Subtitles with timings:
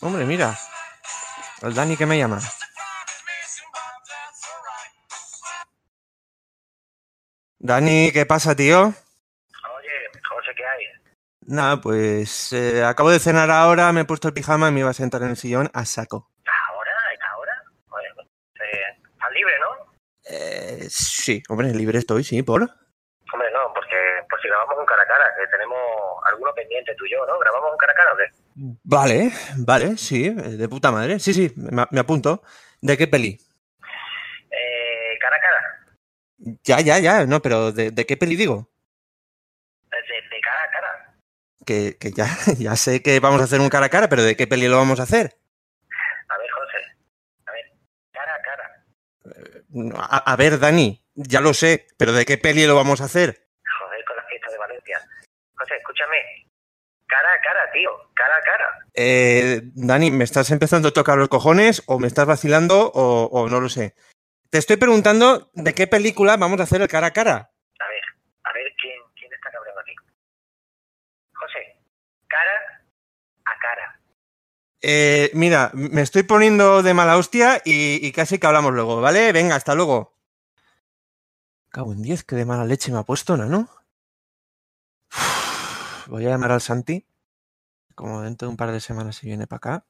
[0.00, 0.56] Hombre, mira.
[1.62, 2.40] El Dani que me llama.
[7.58, 8.82] Dani, ¿qué pasa, tío?
[8.82, 10.84] Oye, José, ¿qué hay?
[11.46, 14.90] Nada, pues eh, acabo de cenar ahora, me he puesto el pijama y me iba
[14.90, 16.30] a sentar en el sillón a saco.
[16.68, 16.92] ¿Ahora?
[17.32, 17.62] ¿Ahora?
[17.88, 18.08] Oye,
[18.60, 19.92] eh, estás libre, ¿no?
[20.28, 22.60] Eh, sí, hombre, libre estoy, sí, por.
[23.32, 23.96] Hombre, no, porque
[24.28, 25.78] por si grabamos un cara a cara, que tenemos
[26.30, 27.38] alguno pendiente tú y yo, ¿no?
[27.38, 28.24] ¿Grabamos un cara a cara o qué?
[28.84, 31.18] Vale, vale, sí, eh, de puta madre.
[31.18, 32.42] Sí, sí, me, me apunto.
[32.80, 33.38] ¿De qué peli?
[34.50, 35.86] Eh, cara a cara.
[36.64, 38.70] Ya, ya, ya, no, pero ¿de, de qué peli digo?
[39.90, 41.14] De, de cara a cara.
[41.66, 42.26] Que, que ya,
[42.58, 44.76] ya sé que vamos a hacer un cara a cara, pero ¿de qué peli lo
[44.76, 45.36] vamos a hacer?
[46.28, 46.78] A ver, José.
[47.46, 47.64] A ver,
[48.12, 48.84] cara a cara.
[49.98, 53.48] A, a ver, Dani, ya lo sé, pero ¿de qué peli lo vamos a hacer?
[53.80, 55.00] Joder, con la fiesta de Valencia.
[55.56, 56.44] José, escúchame.
[57.14, 57.90] Cara a cara, tío.
[58.12, 58.86] Cara a cara.
[58.92, 63.48] Eh, Dani, ¿me estás empezando a tocar los cojones o me estás vacilando o, o
[63.48, 63.94] no lo sé?
[64.50, 67.34] Te estoy preguntando de qué película vamos a hacer el cara a cara.
[67.34, 68.02] A ver,
[68.42, 69.94] a ver quién, quién está cabreando aquí.
[71.34, 71.78] José,
[72.26, 72.82] cara
[73.44, 74.00] a cara.
[74.82, 79.30] Eh, mira, me estoy poniendo de mala hostia y, y casi que hablamos luego, ¿vale?
[79.30, 80.18] Venga, hasta luego.
[81.70, 83.68] Cago en 10, que de mala leche me ha puesto, ¿no?
[86.06, 87.06] Voy a llamar al Santi.
[87.94, 89.86] Como dentro de un par de semanas se viene para acá.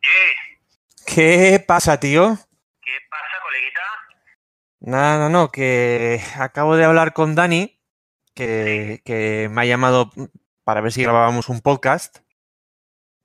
[0.00, 1.14] ¿Qué?
[1.14, 2.38] ¿Qué pasa, tío?
[2.80, 3.80] ¿Qué pasa, coleguita?
[4.80, 7.80] Nada, no, no, que acabo de hablar con Dani,
[8.34, 10.10] que, que me ha llamado
[10.64, 12.18] para ver si grabábamos un podcast.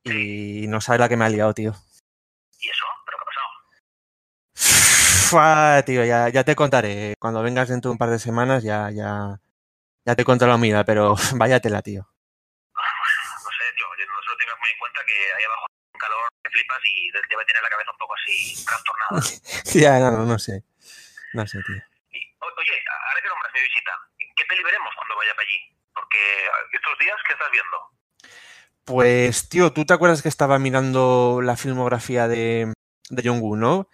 [0.03, 1.75] Y no sabe la que me ha liado, tío.
[2.59, 2.85] ¿Y eso?
[3.05, 3.47] ¿Pero qué ha pasado?
[5.33, 7.15] Fua, tío, ya, ya te contaré.
[7.17, 9.41] Cuando vengas dentro de un par de semanas ya, ya,
[10.05, 12.05] ya te contaré la mía, pero váyatela, tío.
[12.05, 16.29] No sé, tío, no se lo tengas muy en cuenta que ahí abajo un calor
[16.43, 19.17] que flipas y debe tener la cabeza un poco así trastornada.
[19.73, 20.63] ya, no, no, no sé.
[21.33, 21.81] No sé, tío.
[22.13, 23.91] Y, oye, ahora que nombras mi visita,
[24.37, 25.57] ¿qué peli veremos cuando vaya para allí?
[25.95, 26.21] Porque
[26.77, 27.77] estos días, ¿qué estás viendo?
[28.85, 32.71] Pues, tío, ¿tú te acuerdas que estaba mirando la filmografía de,
[33.09, 33.89] de Jong-un, no?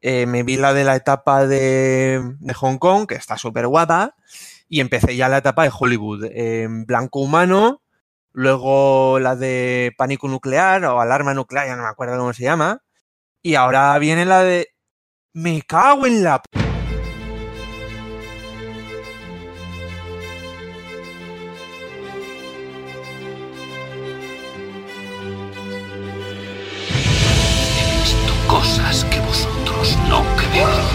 [0.00, 2.22] Eh, me vi la de la etapa de,
[2.54, 4.16] Hong Kong, que está súper guapa,
[4.68, 6.26] y empecé ya la etapa de Hollywood.
[6.86, 7.82] Blanco Humano,
[8.32, 12.82] luego la de Pánico Nuclear o Alarma Nuclear, ya no me acuerdo cómo se llama,
[13.42, 14.68] y ahora viene la de...
[15.32, 16.42] Me cago en la...
[28.50, 29.04] cosas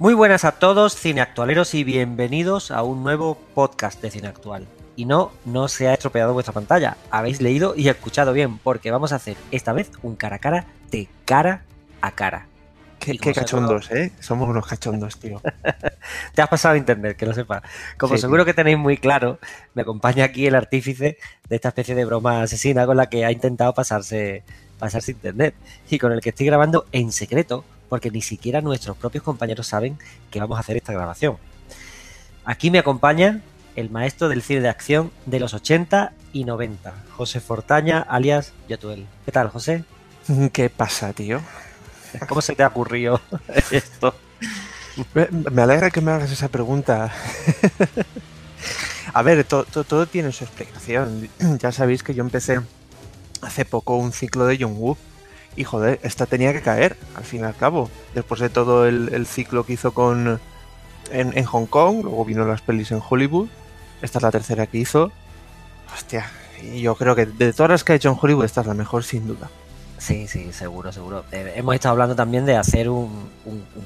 [0.00, 4.64] Muy buenas a todos, cineactualeros, y bienvenidos a un nuevo podcast de Cine Actual.
[4.94, 6.96] Y no, no se ha estropeado vuestra pantalla.
[7.10, 10.66] Habéis leído y escuchado bien, porque vamos a hacer esta vez un cara a cara
[10.92, 11.64] de cara
[12.00, 12.46] a cara.
[13.00, 14.12] Qué, qué cachondos, ¿eh?
[14.20, 15.42] Somos unos cachondos, tío.
[16.32, 17.62] Te has pasado a internet, que lo sepas.
[17.96, 19.40] Como Sí, seguro que tenéis muy claro,
[19.74, 23.32] me acompaña aquí el artífice de esta especie de broma asesina con la que ha
[23.32, 24.44] intentado pasarse,
[24.78, 25.56] pasarse internet.
[25.90, 29.98] Y con el que estoy grabando en secreto, porque ni siquiera nuestros propios compañeros saben
[30.30, 31.36] que vamos a hacer esta grabación.
[32.44, 33.40] Aquí me acompaña
[33.76, 39.06] el maestro del cine de acción de los 80 y 90, José Fortaña, alias Yotuel.
[39.24, 39.84] ¿Qué tal, José?
[40.52, 41.40] ¿Qué pasa, tío?
[42.28, 43.20] ¿Cómo se te ha ocurrido
[43.70, 44.14] esto?
[45.52, 47.12] Me alegra que me hagas esa pregunta.
[49.14, 51.28] A ver, to- to- todo tiene su explicación.
[51.60, 52.60] Ya sabéis que yo empecé
[53.42, 54.96] hace poco un ciclo de John Woo.
[55.58, 57.90] Y joder, esta tenía que caer, al fin y al cabo.
[58.14, 60.38] Después de todo el, ciclo que hizo con
[61.10, 63.48] en, Hong Kong, luego vino las pelis en Hollywood.
[64.00, 65.10] Esta es la tercera que hizo.
[65.92, 66.30] Hostia,
[66.62, 68.74] y yo creo que de todas las que ha hecho en Hollywood, esta es la
[68.74, 69.50] mejor, sin duda.
[69.98, 71.24] Sí, sí, seguro, seguro.
[71.32, 73.28] Eh, hemos estado hablando también de hacer un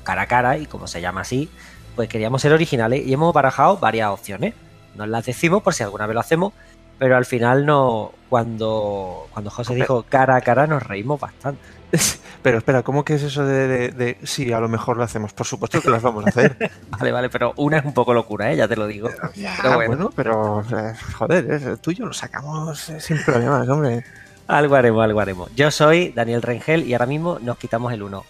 [0.05, 1.49] cara a cara y como se llama así,
[1.97, 4.53] pues queríamos ser originales y hemos barajado varias opciones.
[4.95, 6.53] Nos las decimos por si alguna vez lo hacemos,
[7.02, 11.60] pero al final no, cuando, cuando José dijo cara a cara nos reímos bastante.
[12.44, 15.32] Pero espera, ¿cómo que es eso de, de- de- Sí, a lo mejor lo hacemos.
[15.32, 16.56] Por supuesto que las vamos a hacer.
[16.90, 18.56] Vale, vale, pero una es un poco locura, ¿eh?
[18.56, 19.10] ya te lo digo.
[19.34, 19.96] Ya, Pero bueno.
[19.96, 24.04] bueno, pero eh, joder, es el tuyo lo sacamos eh, sin problemas, hombre.
[24.46, 25.50] Algo haremos, algo haremos.
[25.56, 28.25] Yo soy Daniel Rengel y ahora mismo nos quitamos el uno,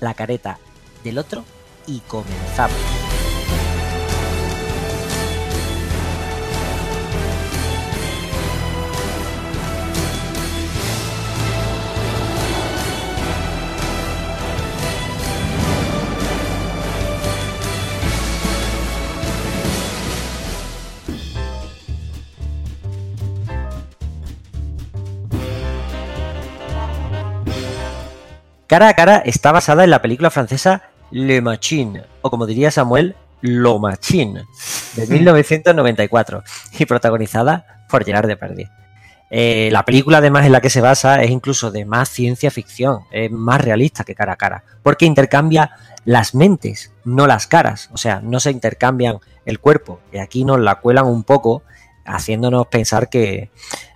[0.00, 0.58] la careta
[1.02, 1.44] del otro
[1.86, 2.76] y comenzamos.
[28.72, 33.16] Cara a cara está basada en la película francesa Le Machine, o como diría Samuel,
[33.42, 34.44] Lo Machine,
[34.96, 36.42] de 1994,
[36.78, 38.70] y protagonizada por Gerard Depardieu.
[39.28, 43.00] Eh, la película además en la que se basa es incluso de más ciencia ficción,
[43.10, 45.72] es más realista que cara a cara, porque intercambia
[46.06, 50.58] las mentes, no las caras, o sea, no se intercambian el cuerpo, y aquí nos
[50.58, 51.62] la cuelan un poco,
[52.06, 53.50] haciéndonos pensar que,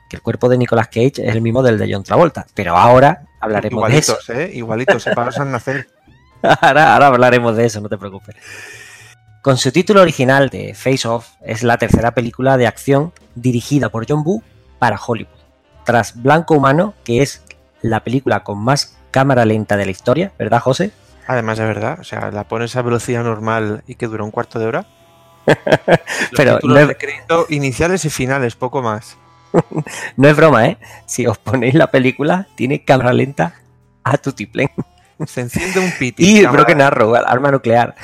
[0.09, 3.23] que el cuerpo de Nicolas Cage es el mismo del de John Travolta, pero ahora
[3.41, 4.13] hablaremos de eso.
[4.13, 4.51] Igualitos, ¿eh?
[4.55, 5.89] Igualitos, se pasan a nacer.
[6.43, 8.37] Ahora, ahora hablaremos de eso, no te preocupes.
[9.43, 14.07] Con su título original de Face Off, es la tercera película de acción dirigida por
[14.09, 14.43] John Woo
[14.79, 15.31] para Hollywood.
[15.85, 17.43] Tras Blanco Humano, que es
[17.81, 20.93] la película con más cámara lenta de la historia, ¿verdad, José?
[21.27, 24.59] Además, de verdad, o sea, la pones a velocidad normal y que dura un cuarto
[24.59, 24.87] de hora.
[25.47, 25.57] Los
[26.37, 29.17] Pero no de crédito iniciales y finales, poco más.
[30.17, 30.79] No es broma, ¿eh?
[31.07, 33.55] Si os ponéis la película, tiene cámara lenta
[34.05, 34.71] a tutiplén.
[35.27, 36.25] Se enciende un piti.
[36.39, 37.95] Y cámara- Broken Arrow, arma nuclear.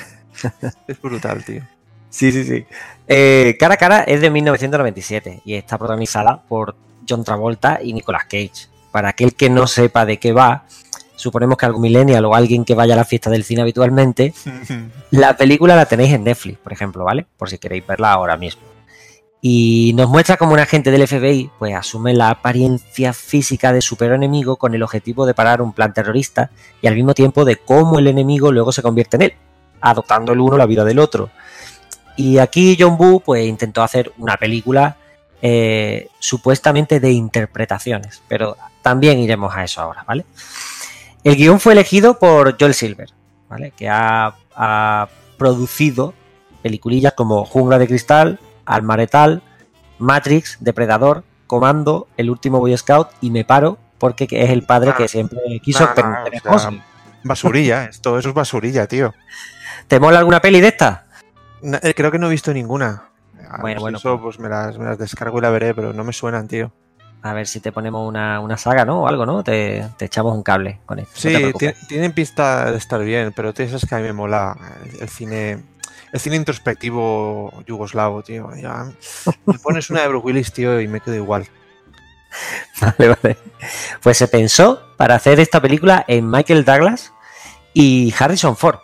[0.89, 1.63] Es brutal, tío.
[2.11, 2.65] Sí, sí, sí.
[3.09, 6.75] Eh, cara a cara es de 1997 y está protagonizada por
[7.09, 8.69] John Travolta y Nicolas Cage.
[8.91, 10.65] Para aquel que no sepa de qué va,
[11.17, 14.35] suponemos que algún millennial o alguien que vaya a la fiesta del cine habitualmente,
[15.11, 17.27] la película la tenéis en Netflix, por ejemplo, ¿vale?
[17.39, 18.63] Por si queréis verla ahora mismo.
[19.45, 24.55] Y nos muestra como un agente del FBI pues asume la apariencia física de superenemigo
[24.55, 28.07] con el objetivo de parar un plan terrorista y al mismo tiempo de cómo el
[28.07, 29.35] enemigo luego se convierte en él,
[29.81, 31.31] adoptando el uno la vida del otro.
[32.17, 34.97] Y aquí John Woo pues intentó hacer una película
[35.43, 40.25] eh, supuestamente de interpretaciones, pero también iremos a eso ahora, ¿vale?
[41.25, 43.09] El guion fue elegido por Joel Silver,
[43.49, 43.73] ¿vale?
[43.77, 46.15] Que ha, ha producido
[46.63, 49.43] peliculillas como Jungla de Cristal, Almaretal,
[49.99, 54.97] Matrix, Depredador, Comando, El último Boy Scout y Me Paro porque es el padre Ah,
[54.97, 56.75] que siempre quiso o sea, cosas.
[57.25, 59.15] Basurilla, esto eso es basurilla, tío.
[59.87, 61.07] ¿Te mola alguna peli de esta?
[61.63, 63.05] Eh, Creo que no he visto ninguna.
[63.49, 65.93] Ah, Bueno, pues bueno, Eso pues me las, me las descargo y la veré, pero
[65.93, 66.73] no me suenan, tío.
[67.25, 69.03] A ver si te ponemos una, una saga, ¿no?
[69.03, 69.45] O algo, ¿no?
[69.45, 71.13] Te, te echamos un cable con esto.
[71.15, 71.53] Sí,
[71.87, 75.09] tienen pista de estar bien, pero tú sabes que a mí me mola el, el
[75.09, 75.63] cine.
[76.13, 78.55] El cine introspectivo yugoslavo, tío.
[78.55, 78.93] Ya,
[79.47, 81.49] me pones una de Bruce Willis, tío, y me quedo igual.
[82.81, 83.39] Vale, vale.
[84.03, 87.13] Pues se pensó para hacer esta película en Michael Douglas
[87.75, 88.79] y Harrison Ford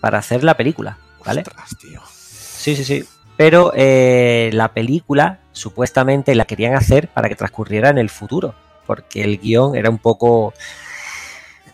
[0.00, 1.40] para hacer la película, ¿vale?
[1.40, 2.00] Ostras, tío.
[2.06, 3.04] Sí, sí, sí.
[3.36, 8.54] Pero eh, la película supuestamente la querían hacer para que transcurriera en el futuro,
[8.86, 10.52] porque el guion era un poco,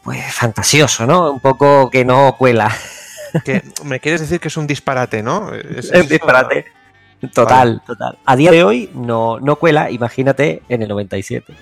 [0.02, 1.30] pues, fantasioso, ¿no?
[1.30, 2.74] Un poco que no cuela.
[3.44, 5.52] Que, me quieres decir que es un disparate, ¿no?
[5.54, 6.66] Es, Es un disparate.
[7.32, 8.18] Total, total.
[8.24, 11.52] A día de hoy no, no cuela, imagínate en el 97.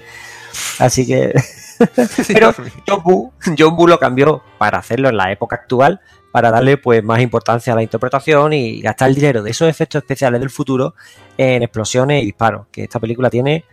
[0.79, 1.33] Así que
[2.29, 2.55] Pero
[2.87, 6.01] John Woo lo cambió para hacerlo en la época actual,
[6.33, 10.03] para darle pues más importancia a la interpretación y gastar el dinero de esos efectos
[10.03, 10.95] especiales del futuro
[11.37, 13.65] en explosiones y disparos, que esta película tiene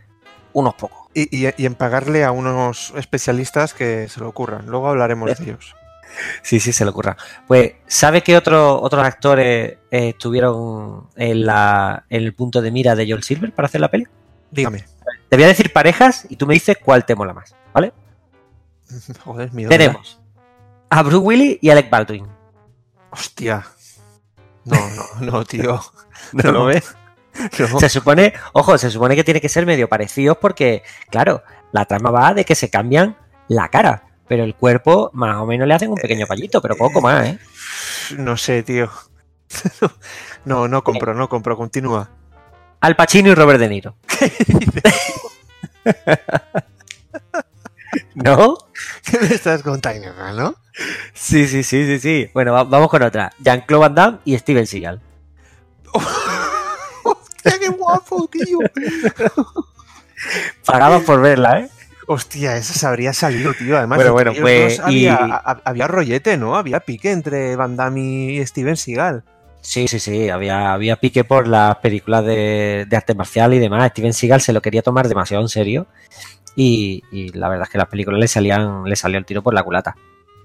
[0.54, 1.08] unos pocos.
[1.14, 4.66] Y, y- y en pagarle a unos especialistas que se lo ocurran.
[4.68, 5.76] Luego hablaremos de ellos.
[6.42, 7.16] Sí, sí, se le ocurra.
[7.48, 12.96] Pues, ¿sabes qué otro- otros actores eh, estuvieron en, la, en el punto de mira
[12.96, 14.08] de Joel Silver para hacer la peli?
[14.52, 14.84] Dígame.
[15.30, 17.94] Te voy a decir parejas y tú me dices cuál te mola más, ¿vale?
[19.24, 20.20] Joder, mi Tenemos
[20.90, 22.28] a Bruce Willis y Alec Baldwin.
[23.12, 23.66] Hostia.
[24.66, 24.78] No,
[25.20, 25.80] no, no, tío.
[26.34, 26.96] ¿No lo ves?
[27.58, 27.80] No.
[27.80, 31.42] Se supone, ojo, se supone que tiene que ser medio parecidos porque, claro,
[31.72, 35.68] la trama va de que se cambian la cara, pero el cuerpo más o menos
[35.68, 37.40] le hacen un pequeño pallito, pero poco más, ¿eh?
[38.18, 38.90] No sé, tío.
[40.46, 41.58] No, no compro, no compro.
[41.58, 42.10] Continúa.
[42.80, 43.98] Al Pacino y Robert De Niro.
[48.16, 48.58] ¿No?
[49.04, 50.56] ¿Qué me estás contando, no?
[51.14, 52.30] Sí, sí, sí, sí, sí.
[52.34, 53.34] Bueno, va- vamos con otra.
[53.40, 55.02] Jean-Claude Van Damme y Steven Seagal.
[55.94, 58.60] ¡Hostia, qué guapo, tío!
[60.66, 61.70] Pagados por verla, ¿eh?
[62.12, 63.78] Hostia, esa se habría salido, tío.
[63.78, 66.58] Además, Bueno, bueno, entre pues, había, y- a- había rollete, ¿no?
[66.58, 69.24] Había pique entre Van Damme y Steven Seagal.
[69.62, 73.92] Sí, sí, sí, había, había pique por las películas de, de arte marcial y demás.
[73.92, 75.88] Steven Seagal se lo quería tomar demasiado en serio
[76.56, 79.54] y, y la verdad es que las películas le salían le salió el tiro por
[79.54, 79.96] la culata.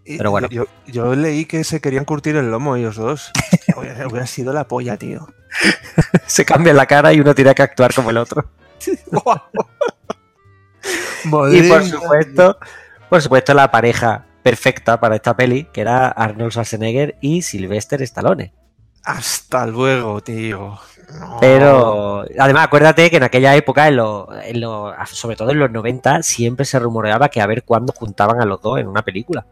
[0.05, 0.49] Pero bueno.
[0.51, 3.33] Yo, yo leí que se querían curtir el lomo ellos dos.
[3.77, 5.27] hubiera, sido la polla, tío.
[6.27, 8.45] Se cambian la cara y uno tiene que actuar como el otro.
[11.55, 12.59] Y por supuesto,
[13.09, 18.53] por supuesto la pareja perfecta para esta peli, que era Arnold Schwarzenegger y Sylvester Stallone.
[19.05, 20.79] Hasta luego, tío.
[21.21, 21.37] No.
[21.41, 25.71] Pero además acuérdate que en aquella época, en lo- en lo- sobre todo en los
[25.71, 29.47] 90, siempre se rumoreaba que a ver cuándo juntaban a los dos en una película.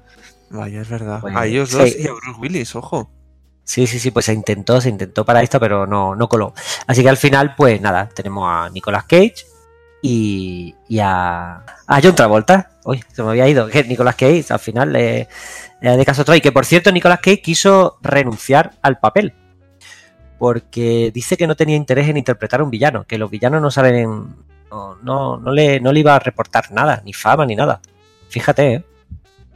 [0.51, 1.21] Vaya, es verdad.
[1.21, 1.97] Pues, a ellos dos sí.
[2.01, 3.09] y a Bruce Willis, ojo.
[3.63, 6.53] Sí, sí, sí, pues se intentó, se intentó para esto, pero no, no coló.
[6.87, 9.47] Así que al final, pues nada, tenemos a Nicolas Cage
[10.07, 12.71] y, a, a John Travolta.
[12.85, 13.69] Uy, se me había ido.
[13.89, 15.29] Nicolas Cage al final le,
[15.81, 16.35] le de caso otro.
[16.35, 19.33] Y que por cierto, Nicolas Cage quiso renunciar al papel.
[20.39, 23.71] Porque dice que no tenía interés en interpretar a un villano, que los villanos no
[23.71, 24.37] salen en.
[24.71, 27.81] No, no, no le, no le iba a reportar nada, ni fama, ni nada.
[28.29, 28.85] Fíjate, ¿eh?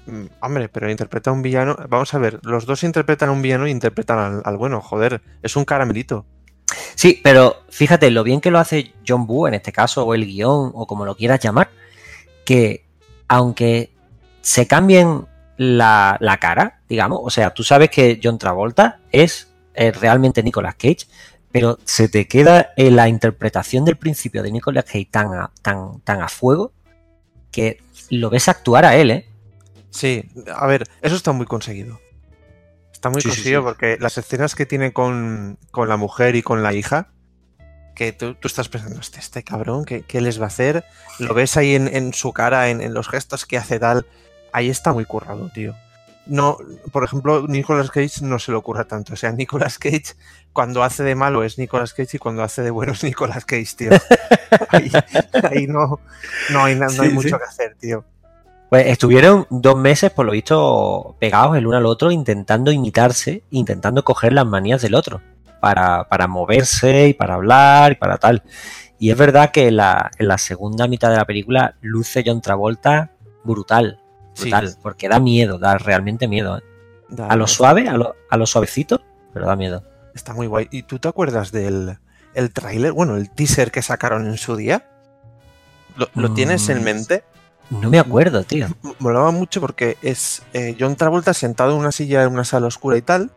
[0.06, 1.76] Mm, Hombre, pero interpreta a un villano.
[1.88, 4.80] Vamos a ver, los dos interpretan a un villano y interpretan al, al bueno.
[4.80, 6.24] Joder, es un caramelito.
[6.94, 10.26] Sí, pero fíjate lo bien que lo hace John Boo en este caso, o el
[10.26, 11.70] guion, o como lo quieras llamar,
[12.44, 12.84] que
[13.28, 13.92] aunque
[14.40, 15.26] se cambien
[15.56, 20.74] la, la cara, digamos, o sea, tú sabes que John Travolta es, eh, realmente Nicolas
[20.76, 21.06] Cage,
[21.52, 26.00] pero se te queda en la interpretación del principio de Nicolas Cage tan a, tan,
[26.00, 26.72] tan a fuego
[27.50, 27.80] que
[28.10, 29.28] lo ves actuar a él, ¿eh?
[29.90, 32.00] Sí, a ver, eso está muy conseguido.
[32.98, 33.54] Está muy Sí, sí.
[33.62, 37.12] porque las escenas que tiene con, con la mujer y con la hija,
[37.94, 40.84] que tú, tú estás pensando, este, este cabrón, ¿qué, qué les va a hacer?
[41.20, 44.04] Lo ves ahí en, en su cara, en, en los gestos que hace tal.
[44.52, 45.76] Ahí está muy currado, tío.
[46.26, 46.58] No,
[46.90, 49.12] por ejemplo, Nicolas Cage no se le ocurra tanto.
[49.12, 50.16] O sea, Nicolas Cage,
[50.52, 53.76] cuando hace de malo es Nicolas Cage y cuando hace de bueno es Nicolas Cage,
[53.76, 53.90] tío.
[54.70, 54.90] Ahí,
[55.52, 56.00] ahí no,
[56.50, 58.04] no hay, no hay mucho que hacer, tío.
[58.70, 64.04] Pues estuvieron dos meses, por lo visto, pegados el uno al otro, intentando imitarse, intentando
[64.04, 65.22] coger las manías del otro,
[65.60, 68.42] para, para moverse y para hablar y para tal.
[68.98, 72.40] Y es verdad que en la, en la segunda mitad de la película luce John
[72.42, 73.12] Travolta
[73.44, 74.00] brutal,
[74.34, 74.42] Sí.
[74.50, 76.58] brutal, porque da miedo, da realmente miedo.
[76.58, 76.62] ¿eh?
[77.08, 79.00] Da- A lo suave, a lo, a lo suavecito,
[79.32, 79.82] pero da miedo.
[80.14, 80.68] Está muy guay.
[80.70, 81.96] ¿Y tú te acuerdas del
[82.34, 82.92] el tráiler?
[82.92, 84.84] Bueno, el teaser que sacaron en su día.
[85.96, 86.34] ¿Lo, lo Mm.
[86.34, 87.24] tienes en mente?
[87.70, 88.66] No me acuerdo, tío.
[88.98, 92.96] Molaba mucho porque es eh, John Travolta sentado en una silla en una sala oscura
[92.96, 93.30] y tal.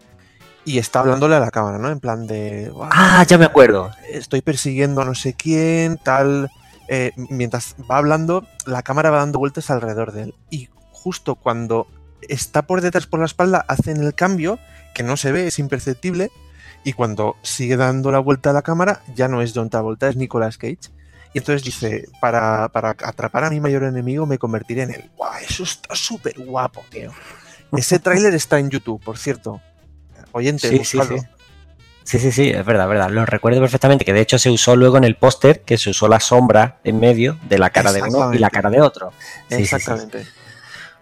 [0.63, 1.89] Y está hablándole a la cámara, ¿no?
[1.89, 2.69] En plan de.
[2.69, 3.91] "Guau, Ah, ya me acuerdo.
[4.11, 6.49] Estoy persiguiendo a no sé quién, tal.
[6.87, 10.35] Eh, mientras va hablando, la cámara va dando vueltas alrededor de él.
[10.49, 11.87] Y justo cuando
[12.29, 14.59] está por detrás por la espalda, hacen el cambio,
[14.93, 16.31] que no se ve, es imperceptible.
[16.83, 20.15] Y cuando sigue dando la vuelta a la cámara, ya no es John Travolta, es
[20.15, 20.77] Nicolas Cage.
[21.33, 25.11] Y entonces dice, para, para atrapar a mi mayor enemigo me convertiré en él.
[25.15, 25.33] ¡Guau!
[25.41, 27.11] Eso está súper guapo, tío.
[27.75, 29.61] Ese tráiler está en YouTube, por cierto.
[30.33, 31.15] Oyente, Sí, sí, sí.
[32.03, 33.09] Sí, sí, sí, es verdad, es verdad.
[33.09, 36.07] Lo recuerdo perfectamente, que de hecho se usó luego en el póster, que se usó
[36.07, 39.13] la sombra en medio de la cara de uno y la cara de otro.
[39.49, 39.75] Sí, sí, sí.
[39.75, 40.25] Exactamente.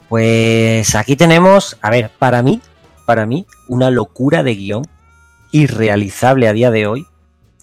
[0.10, 2.62] Pues aquí tenemos, a ver, para mí,
[3.06, 4.84] para mí, una locura de guion
[5.52, 7.08] irrealizable a día de hoy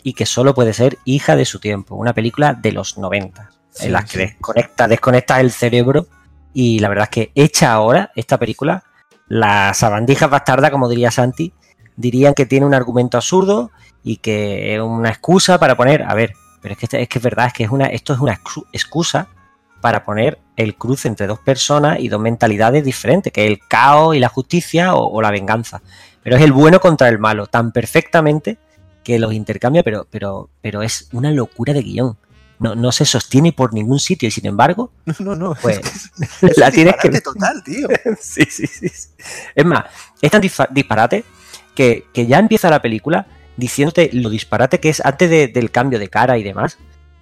[0.06, 1.96] y que solo puede ser hija de su tiempo.
[1.96, 6.06] Una película de los 90, Sí, en la que desconecta, desconecta el cerebro
[6.54, 8.84] y la verdad es que hecha ahora esta película,
[9.26, 11.52] las sabandijas bastardas, como diría Santi,
[11.96, 13.72] dirían que tiene un argumento absurdo
[14.04, 17.18] y que es una excusa para poner, a ver, pero es que este- es que
[17.18, 19.26] es verdad, es que es una, esto es una excu- excusa
[19.80, 24.14] para poner el cruce entre dos personas y dos mentalidades diferentes, que es el caos
[24.14, 25.82] y la justicia o, o la venganza.
[26.22, 28.58] Pero es el bueno contra el malo, tan perfectamente
[29.06, 32.16] que los intercambia, pero, pero, pero es una locura de guion.
[32.58, 35.78] No, no se sostiene por ningún sitio y sin embargo, No, no, pues
[36.42, 37.10] es la tienes que...
[37.10, 37.88] disparate total, tío.
[38.20, 38.88] sí, sí, sí.
[38.88, 39.08] sí.
[39.54, 39.84] Es más,
[40.20, 41.24] es tan disparate
[41.74, 45.98] que, que ya empieza la película diciéndote lo disparate que es antes de- del cambio
[45.98, 46.78] de cara y demás.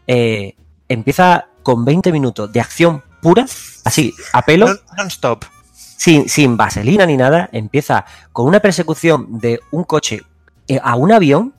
[0.06, 0.54] eh,
[0.88, 3.44] empieza con 20 minutos de acción pura,
[3.84, 5.44] así, a pelo, Non- Non-stop.
[5.72, 7.48] sin, sin vaselina ni nada.
[7.52, 10.22] Empieza con una persecución de un coche
[10.68, 11.52] eh, a un avión.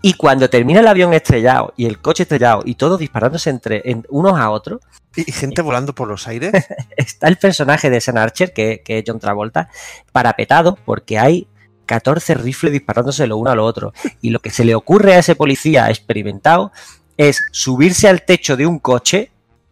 [0.00, 4.06] Y cuando termina el avión estrellado y el coche estrellado y todos disparándose entre en-
[4.10, 4.80] unos a otros,
[5.14, 6.52] Y gente volando por los aires.
[6.96, 9.68] está el personaje de Sam Archer, que, que es John Travolta,
[10.12, 11.48] parapetado porque hay
[11.86, 13.92] 14 rifles disparándose lo uno a lo otro.
[14.20, 16.72] Y lo que se le ocurre a ese policía experimentado
[17.16, 19.30] es subirse al techo de un coche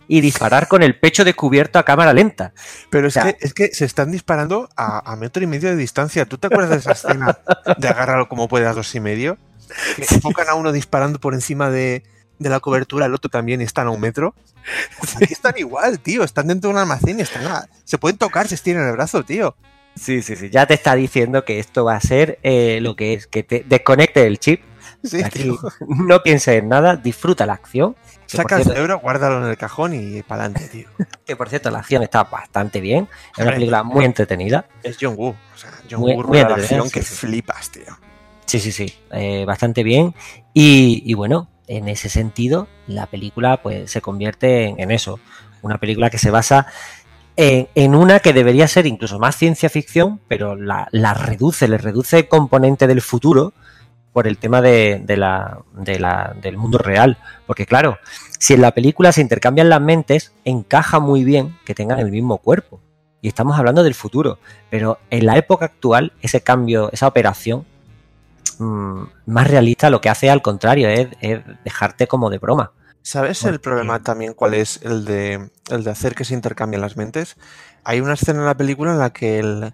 [0.08, 2.52] y disparar con el pecho descubierto a cámara lenta.
[2.90, 5.70] Pero es, O sea- que, es que se están disparando a, a metro y medio
[5.70, 6.26] de distancia.
[6.26, 7.38] ¿Tú te acuerdas de esa escena
[7.78, 9.38] de agárralo como puede a dos y medio?
[9.96, 12.02] Que enfocan a uno disparando por encima de,
[12.38, 14.34] de la cobertura, el otro también están a un metro.
[15.16, 16.22] Aquí están igual, tío.
[16.24, 19.22] Están dentro de un almacén y están a- se pueden tocar, se estiran el brazo,
[19.24, 19.56] tío.
[19.96, 20.50] Sí, sí, sí.
[20.50, 23.64] Ya te está diciendo que esto va a ser eh, lo que es, que te
[23.68, 24.62] desconecte el chip.
[25.02, 25.58] Sí, Aquí tío.
[25.88, 27.96] no pienses en nada, disfruta la acción.
[28.26, 30.88] Saca el cierto, cerebro, guárdalo en el cajón y para adelante, tío.
[31.26, 33.08] que por cierto, la acción está bastante bien.
[33.36, 34.66] Es una película muy entretenida.
[34.82, 35.30] Es John Woo.
[35.54, 37.98] O sea, John Muy- Woo muy la acción que flipas, tío.
[38.50, 38.92] Sí, sí, sí.
[39.12, 40.12] eh, bastante bien.
[40.54, 45.20] Y, y bueno, en ese sentido, la película pues se convierte en, en eso.
[45.62, 46.66] Una película que se basa
[47.36, 51.78] en, en una que debería ser incluso más ciencia ficción, pero la, la reduce, le
[51.78, 53.52] reduce el componente del futuro
[54.12, 57.18] por el tema de, de la, de la- del mundo real.
[57.46, 57.98] Porque claro,
[58.38, 62.38] si en la película se intercambian las mentes, encaja muy bien que tengan el mismo
[62.38, 62.80] cuerpo.
[63.22, 64.38] Y estamos hablando del futuro.
[64.70, 67.66] Pero en la época actual, ese cambio, esa operación,
[68.58, 72.72] mm, más realista lo que hace al contrario, es, es dejarte como de broma.
[73.02, 76.96] ¿Sabes el problema también cuál es el de, el de hacer que se intercambien las
[76.96, 77.36] mentes?
[77.82, 79.72] Hay una escena en la película en la que el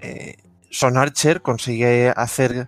[0.00, 0.36] eh,
[0.70, 2.66] Son Archer consigue hacer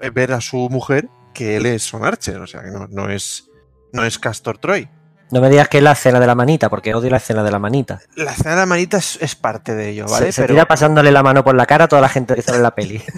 [0.00, 3.08] eh, ver a su mujer que él es Son Archer, o sea que no, no
[3.08, 3.48] es
[3.92, 4.88] no es Castor Troy.
[5.30, 7.50] No me digas que es la escena de la manita, porque odio la escena de
[7.50, 8.00] la manita.
[8.14, 10.26] La escena de la manita es, es parte de ello, ¿vale?
[10.26, 12.42] se, se Pero tira pasándole la mano por la cara a toda la gente que
[12.42, 13.02] sale en la peli.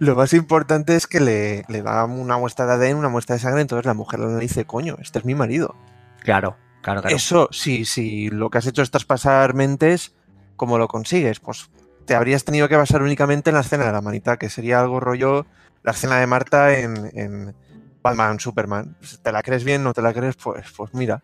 [0.00, 3.40] lo más importante es que le, le da una muestra de ADN, una muestra de
[3.40, 5.76] sangre, entonces la mujer le dice, coño, este es mi marido.
[6.20, 7.14] Claro, claro, claro.
[7.14, 10.14] Eso, sí, si lo que has hecho es traspasar mentes,
[10.56, 11.38] ¿cómo lo consigues?
[11.38, 11.68] Pues
[12.06, 15.00] te habrías tenido que basar únicamente en la escena de la manita, que sería algo
[15.00, 15.46] rollo
[15.82, 17.54] la escena de Marta en, en
[18.02, 18.96] Batman, Superman.
[19.22, 19.84] ¿Te la crees bien?
[19.84, 20.36] ¿No te la crees?
[20.36, 21.22] Pues, pues mira.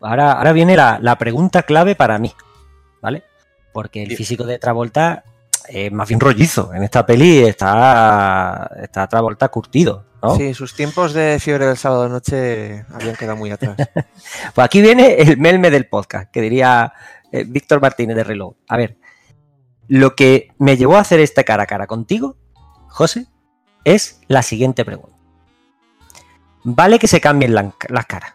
[0.00, 2.32] Ahora, ahora viene la, la pregunta clave para mí,
[3.02, 3.22] ¿vale?
[3.74, 5.24] Porque el físico de Travolta
[5.68, 6.72] es más bien rollizo.
[6.74, 10.36] En esta peli está, está Travolta curtido, ¿no?
[10.36, 13.76] Sí, sus tiempos de fiebre del sábado noche habían quedado muy atrás.
[14.54, 16.92] Pues aquí viene el melme del podcast, que diría
[17.30, 18.54] eh, Víctor Martínez de Reloj.
[18.68, 18.96] A ver,
[19.88, 22.36] lo que me llevó a hacer este cara a cara contigo,
[22.88, 23.26] José,
[23.84, 25.16] es la siguiente pregunta.
[26.64, 28.34] Vale que se cambien la- las caras.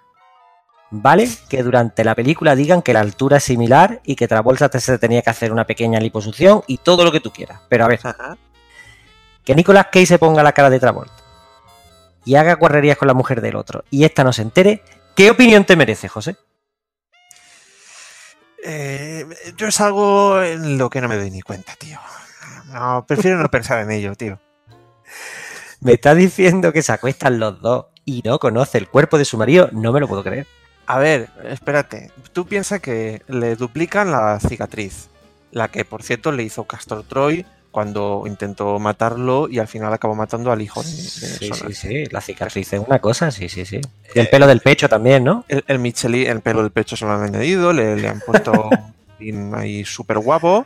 [0.89, 4.97] Vale que durante la película digan que la altura es similar y que Travolta se
[4.97, 7.59] tenía que hacer una pequeña liposucción y todo lo que tú quieras.
[7.67, 8.37] Pero a ver, Ajá.
[9.43, 11.13] que Nicolas Cage se ponga la cara de Travolta
[12.23, 14.81] y haga guarrerías con la mujer del otro y esta no se entere,
[15.15, 16.37] ¿qué opinión te merece, José?
[18.63, 21.99] Eh, yo es algo en lo que no me doy ni cuenta, tío.
[22.65, 24.39] No, prefiero no pensar en ello, tío.
[25.79, 29.37] Me está diciendo que se acuestan los dos y no conoce el cuerpo de su
[29.37, 30.47] marido, no me lo puedo creer.
[30.87, 32.11] A ver, espérate.
[32.33, 35.09] Tú piensas que le duplican la cicatriz.
[35.51, 40.15] La que, por cierto, le hizo Castor Troy cuando intentó matarlo y al final acabó
[40.15, 41.73] matando al hijo de, de Sí, Sonar.
[41.73, 43.79] sí, sí, la cicatriz es una cosa, sí, sí, sí.
[44.15, 45.45] Y el pelo del pecho también, ¿no?
[45.47, 48.69] El, el Michelin, el pelo del pecho se lo han añadido, le, le han puesto
[49.19, 50.65] un ahí súper guapo.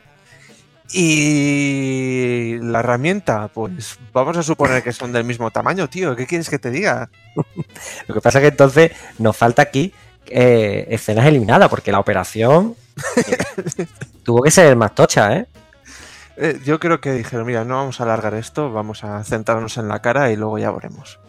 [0.93, 6.15] Y la herramienta, pues vamos a suponer que son del mismo tamaño, tío.
[6.15, 7.09] ¿Qué quieres que te diga?
[8.07, 9.93] Lo que pasa es que entonces nos falta aquí
[10.27, 12.75] eh, escenas eliminadas, porque la operación
[14.23, 15.47] tuvo que ser más tocha, ¿eh?
[16.37, 19.87] Eh, yo creo que dijeron, mira, no vamos a alargar esto, vamos a centrarnos en
[19.87, 21.19] la cara y luego ya veremos.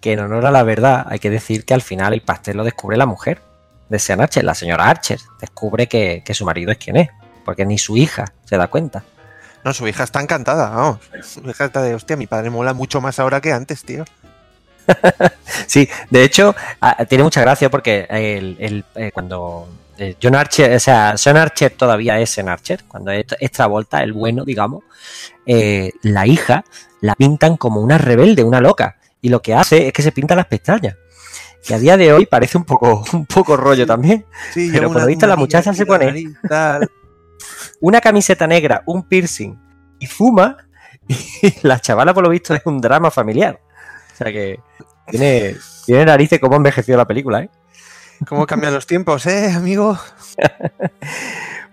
[0.00, 2.64] Que en honor a la verdad hay que decir que al final el pastel lo
[2.64, 3.40] descubre la mujer
[3.88, 5.18] de Sean Archer, la señora Archer.
[5.40, 7.08] Descubre que, que su marido es quien es,
[7.44, 9.02] porque ni su hija se da cuenta.
[9.64, 11.00] No, su hija está encantada, vamos.
[11.22, 14.04] Su hija está de, hostia, mi padre mola mucho más ahora que antes, tío.
[15.66, 20.72] Sí, de hecho, a- tiene mucha gracia porque el, el, eh, cuando eh, John Archer,
[20.74, 24.84] o sea, Sean Archer todavía es Sean Archer, cuando es es Travolta, el bueno, digamos,
[25.46, 26.64] eh, la hija
[27.00, 30.34] la pintan como una rebelde, una loca, y lo que hace es que se pinta
[30.36, 30.96] las pestañas.
[31.66, 34.24] Que a día de hoy parece un poco, un poco rollo también.
[34.54, 36.28] Sí, Pero por lo visto la muchacha se pone- nariz.
[37.80, 39.56] Una camiseta negra, un piercing
[39.98, 40.56] y fuma,
[41.08, 41.16] y
[41.62, 43.60] la chavala por lo visto es un drama familiar.
[44.18, 44.60] O sea que
[45.06, 47.50] tiene, tiene narices como ha envejecido la película, ¿eh?
[48.26, 49.98] ¿Cómo cambian los tiempos, eh, amigo?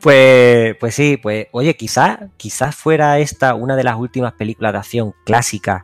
[0.02, 4.78] Pues, pues sí, pues oye, quizás quizás fuera esta una de las últimas películas de
[4.78, 5.82] acción clásicas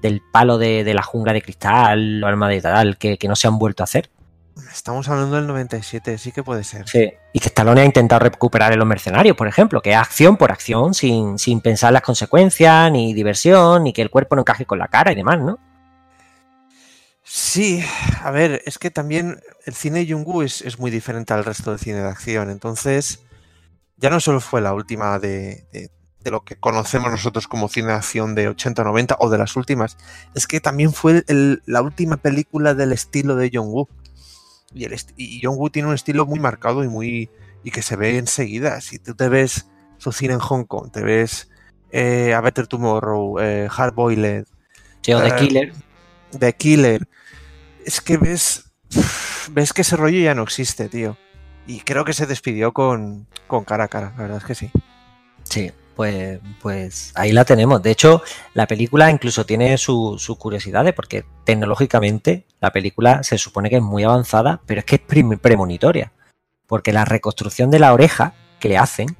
[0.00, 3.34] del palo de, de la jungla de cristal o alma de tal que, que no
[3.34, 4.10] se han vuelto a hacer.
[4.72, 6.88] Estamos hablando del 97, sí que puede ser.
[6.88, 7.12] Sí.
[7.32, 10.52] Y que Stallone ha intentado recuperar en Los Mercenarios, por ejemplo, que es acción por
[10.52, 14.78] acción, sin, sin pensar las consecuencias, ni diversión, ni que el cuerpo no encaje con
[14.78, 15.58] la cara y demás, ¿no?
[17.30, 17.82] Sí,
[18.22, 21.70] a ver, es que también el cine de Jung-Woo es, es muy diferente al resto
[21.70, 22.48] del cine de acción.
[22.50, 23.20] Entonces,
[23.98, 27.88] ya no solo fue la última de, de- de lo que conocemos nosotros como cine
[27.88, 29.96] de acción de 80-90 o de las últimas,
[30.34, 33.88] es que también fue el- la última película del estilo de Jung-Woo.
[34.74, 37.30] Y, el est- y Jung-Woo tiene un estilo muy marcado y muy
[37.62, 38.80] y que se ve enseguida.
[38.80, 39.66] Si tú te ves
[39.98, 41.50] su cine en Hong Kong, te ves
[41.90, 44.46] eh, A Better Tomorrow, eh, Hard Boiled,
[45.02, 45.72] Sí, o The Eh, Killer.
[46.36, 47.08] The Killer.
[47.84, 48.64] Es que ves.
[49.50, 51.16] Ves que ese rollo ya no existe, tío.
[51.66, 54.70] Y creo que se despidió con, con cara a cara, la verdad es que sí.
[55.44, 57.82] Sí, pues, pues ahí la tenemos.
[57.82, 58.22] De hecho,
[58.54, 63.82] la película incluso tiene su- sus curiosidades, porque tecnológicamente la película se supone que es
[63.82, 66.12] muy avanzada, pero es que es premonitoria.
[66.66, 69.16] Porque la reconstrucción de la oreja que le hacen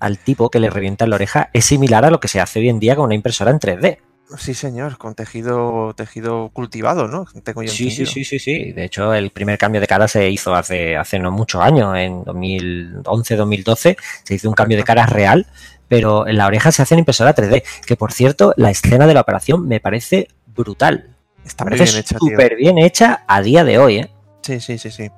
[0.00, 2.68] al tipo que le revienta la oreja es similar a lo que se hace hoy
[2.68, 3.98] en día con una impresora en 3D.
[4.38, 7.26] Sí, señor, con tejido, tejido cultivado, ¿no?
[7.44, 8.72] Tengo yo Sí, sí, sí, sí, sí.
[8.72, 12.24] De hecho, el primer cambio de cara se hizo hace, hace no muchos años, en
[12.24, 15.46] 2011, 2012, se hizo un cambio de cara real,
[15.86, 17.62] pero en la oreja se hace en impresora 3D.
[17.86, 21.08] Que por cierto, la escena de la operación me parece brutal.
[21.44, 22.28] Está Me parece bien hecha, tío.
[22.30, 24.10] súper bien hecha a día de hoy, ¿eh?
[24.42, 25.08] Sí, sí, sí, sí.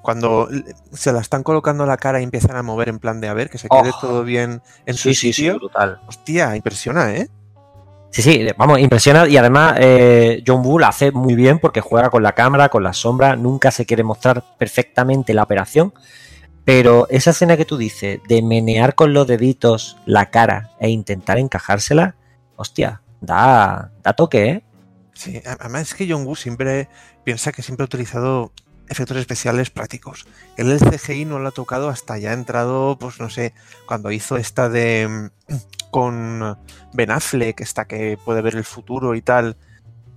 [0.00, 0.48] Cuando
[0.92, 3.50] se la están colocando la cara y empiezan a mover en plan de a ver
[3.50, 3.98] que se quede Oh.
[4.00, 6.00] todo bien en su Sí, sí, sí, brutal.
[6.06, 7.28] Hostia, impresiona, ¿eh?
[8.16, 12.08] Sí, sí, vamos, impresiona y además eh, John Woo la hace muy bien porque juega
[12.08, 15.92] con la cámara, con la sombra, nunca se quiere mostrar perfectamente la operación,
[16.64, 21.36] pero esa escena que tú dices de menear con los deditos la cara e intentar
[21.36, 22.16] encajársela,
[22.56, 24.64] hostia, da, da toque, ¿eh?
[25.12, 26.88] Sí, además es que John Woo siempre
[27.22, 28.50] piensa que siempre ha utilizado
[28.88, 30.26] efectos especiales prácticos.
[30.56, 33.52] El CGI no lo ha tocado hasta ya ha entrado, pues no sé,
[33.86, 35.28] cuando hizo esta de
[36.00, 36.58] con
[36.92, 39.56] Ben Affleck, esta que puede ver el futuro y tal.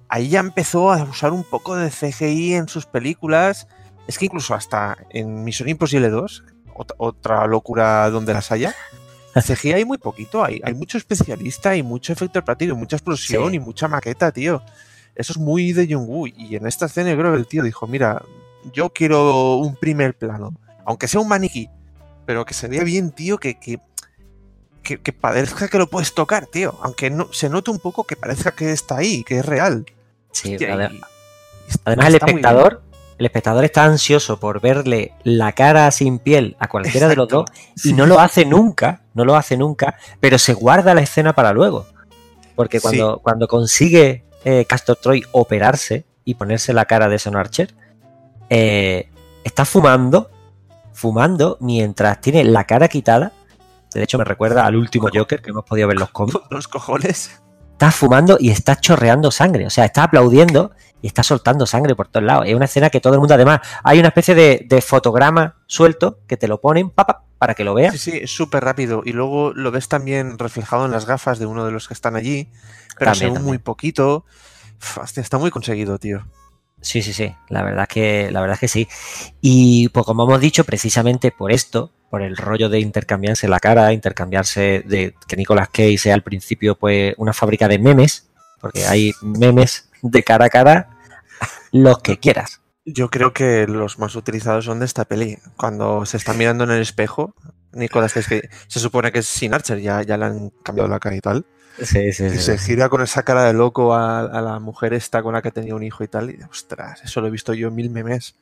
[0.09, 3.65] Ahí ya empezó a usar un poco de CGI en sus películas.
[4.05, 6.43] Es que incluso hasta en Misión Imposible 2,
[6.75, 8.75] ot- otra locura donde las haya,
[9.41, 13.55] CGI hay muy poquito, hay, hay mucho especialista y mucho efecto práctico, mucha explosión Sí.
[13.55, 14.61] y mucha maqueta, tío.
[15.15, 16.27] Eso es muy de Jung-Woo.
[16.27, 18.21] Y en esta escena yo creo que el tío dijo, mira,
[18.73, 20.51] yo quiero un primer plano,
[20.83, 21.69] aunque sea un maniquí,
[22.25, 23.79] pero que se vea bien, tío, que, que,
[24.89, 26.75] que, que parezca que lo puedes tocar, tío.
[26.81, 29.85] Aunque no, se note un poco que parezca que está ahí, que es real.
[30.31, 31.01] Sí, Hostia, y-
[31.85, 32.81] además el espectador,
[33.19, 37.45] el espectador está ansioso por verle la cara sin piel a cualquiera de los dos
[37.83, 41.53] y no lo hace nunca, no lo hace nunca, pero se guarda la escena para
[41.53, 41.85] luego.
[42.55, 47.73] Porque cuando, cuando consigue eh, Castor Troy operarse y ponerse la cara de Son Archer,
[48.49, 49.09] eh,
[49.43, 50.31] está fumando,
[50.93, 53.31] fumando mientras tiene la cara quitada.
[53.93, 56.39] De hecho, me recuerda al último Joker que hemos podido ver los cómics.
[56.49, 57.41] Los cojones.
[57.71, 59.65] Está fumando y está chorreando sangre.
[59.65, 60.71] O sea, está aplaudiendo
[61.01, 62.45] y está soltando sangre por todos lados.
[62.45, 66.19] Es una escena que todo el mundo, además, hay una especie de, de fotograma suelto
[66.27, 67.93] que te lo ponen pa, pa, para que lo veas.
[67.97, 69.01] Sí, sí, es súper rápido.
[69.05, 72.17] Y luego lo ves también reflejado en las gafas de uno de los que están
[72.17, 72.49] allí.
[72.97, 73.47] Pero También, según también.
[73.47, 74.25] muy poquito.
[74.81, 76.25] Uf, hostia, está muy conseguido, tío.
[76.81, 77.33] Sí, sí, sí.
[77.49, 78.87] La verdad es que, la verdad es que sí.
[79.41, 83.93] Y pues como hemos dicho, precisamente por esto, por el rollo de intercambiarse la cara,
[83.93, 88.29] intercambiarse de que Nicolas Cage sea al principio pues una fábrica de memes,
[88.61, 90.89] porque hay memes de cara a cara,
[91.71, 92.61] los que quieras.
[92.85, 95.37] Yo creo que los más utilizados son de esta peli.
[95.57, 97.35] Cuando se está mirando en el espejo,
[97.73, 101.15] es que se supone que es sin Archer, ya, ya le han cambiado la cara
[101.15, 101.45] y tal.
[101.81, 105.21] Sí, sí, Y se gira con esa cara de loco a, a la mujer esta
[105.23, 106.29] con la que tenía un hijo y tal.
[106.31, 108.35] Y ostras, eso lo he visto yo mil memes.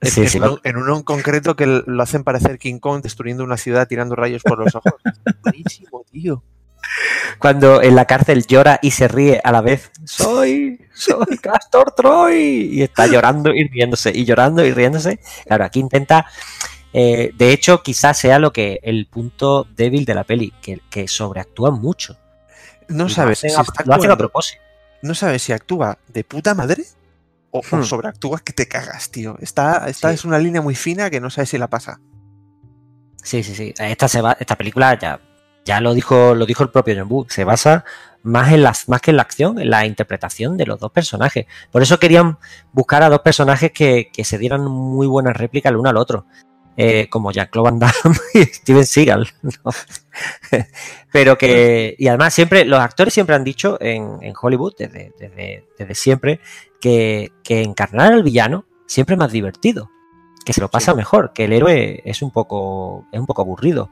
[0.00, 3.88] En, uno, en uno en concreto que lo hacen parecer King Kong destruyendo una ciudad
[3.88, 5.00] tirando rayos por los ojos.
[5.42, 6.44] Buenísimo, tío.
[7.38, 9.90] Cuando en la cárcel llora y se ríe a la vez.
[10.04, 12.68] Soy, soy Castor Troy.
[12.72, 15.20] Y está llorando y riéndose, y llorando y riéndose.
[15.46, 16.26] Claro, aquí intenta.
[16.92, 21.08] eh, de hecho, quizás sea lo que el punto débil de la peli, que, que
[21.08, 22.16] sobreactúa mucho.
[22.88, 24.62] No sabes, Lo si está a, lo hacen a actuando- propósito.
[25.02, 26.84] no sabes si actúa de puta madre
[27.50, 27.84] o, o Hmm.
[27.84, 29.36] sobreactúa que te cagas, tío.
[29.40, 30.14] Esta, esta Sí.
[30.16, 32.00] es una línea muy fina que no sabes si la pasa.
[33.22, 33.74] Sí, sí, sí.
[33.78, 35.20] Esta, se va, esta película ya,
[35.64, 37.26] ya lo dijo, lo dijo el propio John Woo.
[37.28, 37.84] Se basa
[38.22, 41.46] más en las, más que en la acción, en la interpretación de los dos personajes.
[41.70, 42.38] Por eso querían
[42.72, 46.26] buscar a dos personajes que, que se dieran muy buenas réplicas el uno al otro.
[46.80, 49.28] Eh, como Jean-Claude Van Damme y Steven Seagal.
[49.42, 49.72] ¿no?
[51.12, 51.96] Pero que.
[51.98, 56.40] Y además, siempre, los actores siempre han dicho en, en Hollywood, desde, desde, desde siempre,
[56.80, 59.90] que, que encarnar al villano siempre es más divertido.
[60.44, 60.96] Que se lo pasa Sí.
[60.96, 63.06] mejor, que el héroe es un poco.
[63.12, 63.90] es un poco aburrido.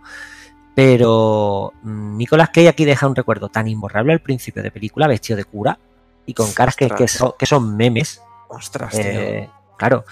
[0.75, 5.37] Pero mm, Nicolas Cage aquí deja un recuerdo tan imborrable al principio de película, vestido
[5.39, 5.79] de cura
[6.27, 7.11] y con caras que, que Ostras.
[7.13, 8.21] son, que son memes.
[8.49, 9.01] Ostras, tío.
[9.03, 10.05] Eh, claro,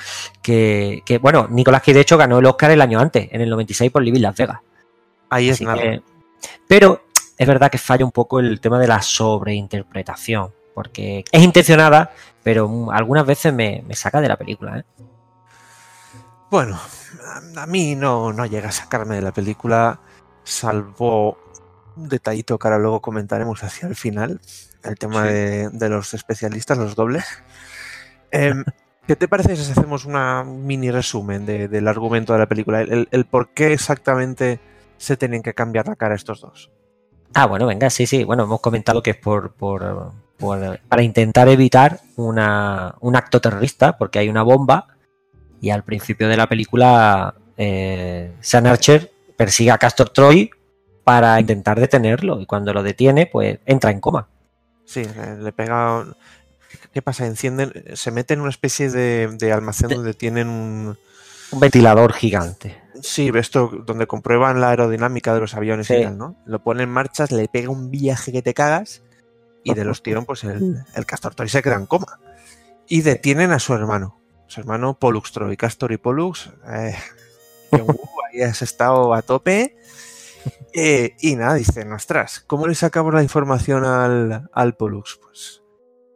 [0.42, 3.50] que, que, bueno, Nicolas Cage de hecho ganó el Oscar el año antes, en el
[3.50, 4.60] 96 por Living Las Vegas.
[5.30, 5.80] Ahí es nada.
[5.80, 6.02] que-
[6.68, 7.04] pero
[7.38, 12.90] es verdad que falla un poco el tema de la sobreinterpretación, porque es intencionada, pero
[12.92, 14.78] algunas veces me, me saca de la película.
[14.78, 14.84] ¿eh?
[16.50, 16.78] Bueno,
[17.56, 20.00] a- mí no, no llega a sacarme de la película,
[20.44, 21.38] salvo
[21.96, 24.40] un detallito que ahora luego comentaremos hacia el final,
[24.82, 25.28] el tema Sí.
[25.32, 27.24] de, de los especialistas, los dobles.
[28.30, 28.64] Em,
[29.06, 32.80] ¿Qué te parece si hacemos una mini resumen de- del argumento de la película?
[32.80, 34.60] El, por qué exactamente
[34.96, 36.70] se tienen que cambiar la cara estos dos.
[37.34, 38.24] Ah, bueno, venga, sí, sí.
[38.24, 43.98] Bueno, hemos comentado que es por, por, por- para intentar evitar una, un acto terrorista,
[43.98, 44.86] porque hay una bomba
[45.60, 50.50] y al principio de la película eh, Sam Archer persigue a Castor Troy
[51.02, 54.28] para intentar detenerlo y cuando lo detiene, pues entra en coma.
[54.86, 55.02] Sí,
[55.40, 56.04] le pega...
[56.94, 57.26] ¿Qué pasa?
[57.26, 60.96] Encienden, se mete en una especie de, de almacén De- donde tienen un...
[61.50, 62.80] Un ventilador gigante.
[63.02, 65.94] Sí, esto donde comprueban la aerodinámica de los aviones Sí.
[65.94, 66.36] y tal, ¿no?
[66.46, 69.02] Lo pone en marcha, le pega un viaje que te cagas
[69.62, 72.20] y de los tirón, pues el, el Castor Troy se queda en coma.
[72.88, 76.50] Y detienen a su hermano, su hermano Pollux Troy, Castor y Pollux.
[76.72, 76.94] Eh,
[77.70, 77.98] John Woo,
[78.32, 79.76] ahí has estado a tope.
[80.76, 85.18] Eh, y nada, dicen, ostras, ¿cómo le sacamos la información al, al Pollux?
[85.22, 85.62] Pues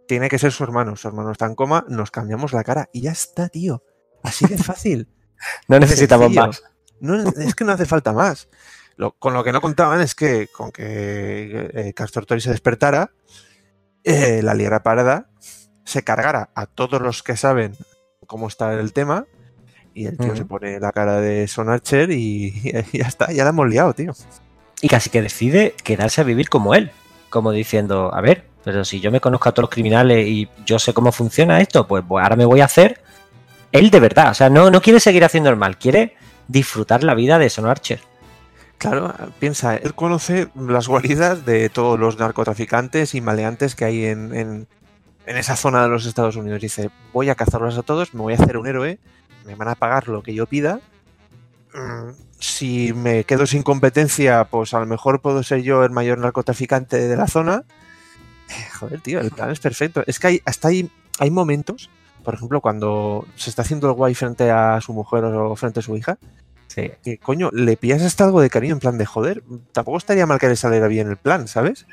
[0.09, 3.03] tiene que ser su hermano, su hermano está en coma, nos cambiamos la cara y
[3.03, 3.85] ya está, tío.
[4.25, 5.09] Así de fácil.
[5.69, 6.47] No necesitamos Sencillo.
[6.49, 6.63] más.
[7.01, 8.49] No, es que no hace falta más.
[8.97, 13.13] Lo- con lo que no contaban es que con que eh, Castor Troy se despertara,
[14.03, 15.31] eh, la Liera Parada
[15.85, 17.77] se cargara a todos los que saben
[18.27, 19.27] cómo está el tema
[19.95, 22.47] y el tío se pone la cara de Son Archer y,
[22.93, 24.13] y ya está, ya la hemos liado, tío.
[24.81, 26.91] Y casi que decide quedarse a vivir como él.
[27.31, 30.79] Como diciendo, a ver, pero si yo me conozco a todos los criminales y yo
[30.79, 33.01] sé cómo funciona esto, pues, pues ahora me voy a hacer
[33.73, 34.31] él de verdad.
[34.31, 36.17] O sea, no, no quiere seguir haciendo el mal, quiere
[36.49, 38.01] disfrutar la vida de Son Archer.
[38.77, 44.35] Claro, piensa, él conoce las guaridas de todos los narcotraficantes y maleantes que hay en,
[44.35, 44.69] en-
[45.25, 46.61] en esa zona de los Estados Unidos.
[46.61, 48.99] Dice, voy a cazarlos a todos, me voy a hacer un héroe,
[49.47, 50.81] me van a pagar lo que yo pida.
[51.73, 56.19] Mm, Si me quedo sin competencia, pues a lo mejor puedo ser yo el mayor
[56.19, 57.65] narcotraficante de la zona.
[58.81, 60.03] Joder, tío, el plan es perfecto.
[60.07, 61.91] Es que hay, hasta hay, hay momentos,
[62.25, 65.83] por ejemplo, cuando se está haciendo el guay frente a su mujer o frente a
[65.83, 66.19] su hija,
[66.69, 66.91] Sí.
[67.03, 70.39] que coño, le pillas hasta algo de cariño en plan de joder, tampoco estaría mal
[70.39, 71.87] que le saliera bien el plan, ¿sabes?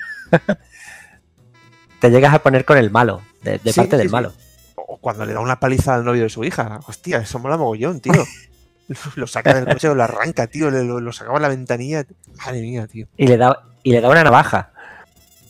[2.00, 4.34] Te llegas a poner con el malo, de, de Sí, parte sí, del malo.
[4.76, 8.02] O cuando le da una paliza al novio de su hija, hostia, eso mola mogollón,
[8.02, 8.14] tío.
[9.16, 12.06] lo saca del coche o lo arranca, tío, lo, lo sacaba la ventanilla.
[12.46, 13.08] Madre mía, tío.
[13.18, 14.72] Y le da, y le da una navaja.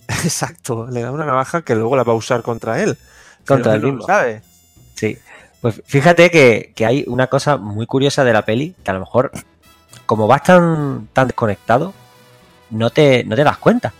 [0.23, 2.97] Exacto, le da una navaja que luego la va a usar contra él.
[3.47, 4.05] Contra él mismo.
[4.05, 4.41] sabe.
[4.95, 5.17] Sí.
[5.61, 8.99] Pues fíjate que, que hay una cosa muy curiosa de la peli, que a lo
[9.01, 9.31] mejor,
[10.05, 11.93] como vas tan, tan desconectado,
[12.69, 13.93] no te, no te das cuenta.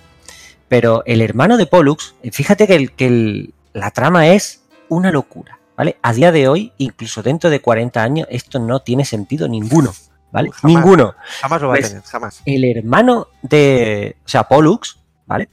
[0.68, 5.60] Pero el hermano de Pollux, fíjate que, el, que el- la trama es una locura,
[5.76, 5.98] ¿vale?
[6.02, 9.94] A día de hoy, incluso dentro de 40 años, esto no tiene sentido ninguno,
[10.32, 10.50] ¿vale?
[10.52, 10.64] Jamás.
[10.76, 11.16] Ninguno.
[11.42, 12.42] Jamás lo va Pues- a tener, jamás.
[12.46, 15.50] El hermano de, o sea, Pollux, ¿vale?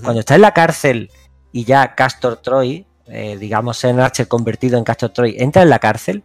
[0.00, 1.10] Cuando está en la cárcel
[1.52, 5.78] y ya Castor Troy, eh, digamos en Archer convertido en Castor Troy, entra en la
[5.78, 6.22] cárcel,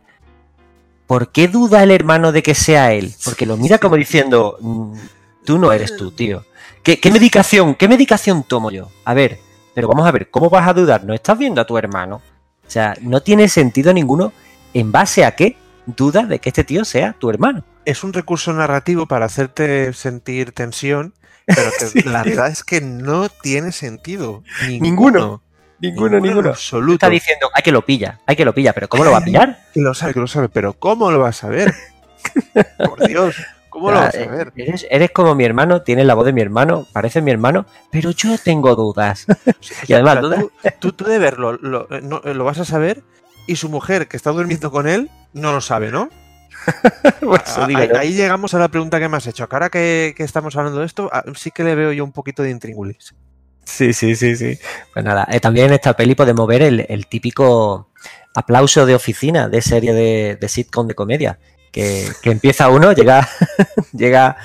[1.06, 3.14] ¿por qué duda el hermano de que sea él?
[3.26, 4.94] Porque lo mira como diciendo, "Mm,
[5.46, 6.46] tú no eres tú, tío.
[6.84, 8.90] ¿Qué, qué medicación, qué medicación tomo yo?
[9.04, 9.40] A ver,
[9.74, 11.04] pero vamos a ver, ¿cómo vas a dudar?
[11.04, 12.22] ¿No estás viendo a tu hermano?
[12.66, 14.34] O sea, no tiene sentido ninguno
[14.74, 17.64] en base a qué dudas de que este tío sea tu hermano.
[17.86, 21.14] Es un recurso narrativo para hacerte sentir tensión,
[21.48, 22.02] pero que Sí.
[22.04, 24.44] la verdad es que no tiene sentido.
[24.68, 25.42] Ninguno.
[25.80, 26.94] Ninguno, en absoluto.
[26.96, 29.24] Está diciendo, hay que lo pilla, hay que lo pilla, pero ¿cómo lo va a
[29.24, 29.60] pillar?
[29.74, 31.72] Que lo sabe, que lo sabe, pero ¿cómo lo vas a ver?
[32.84, 33.36] Por Dios,
[33.70, 34.52] ¿cómo lo vas a ver?
[34.56, 38.10] Eres, eres como mi hermano, tienes la voz de mi hermano, parece mi hermano, pero
[38.10, 39.28] yo tengo dudas.
[39.88, 40.40] y además, dudas.
[40.40, 43.04] tú, tú- tú de verlo lo, no- lo vas a saber
[43.46, 46.10] y su mujer que está durmiendo con él no lo sabe, ¿no?
[47.30, 47.68] Ah,
[48.00, 49.48] ahí, llegamos a la pregunta que me has hecho.
[49.50, 52.12] Que ahora que, que estamos hablando de esto, ah, sí que le veo yo un
[52.12, 53.16] poquito de intríngulis.
[53.66, 54.58] Sí, sí, sí, sí.
[54.94, 57.92] Pues nada, eh, también en esta peli podemos ver el, el típico
[58.34, 61.40] aplauso de oficina de serie de, de sitcom de comedia.
[61.72, 63.28] Que, que empieza uno, llega,
[63.94, 64.38] llega,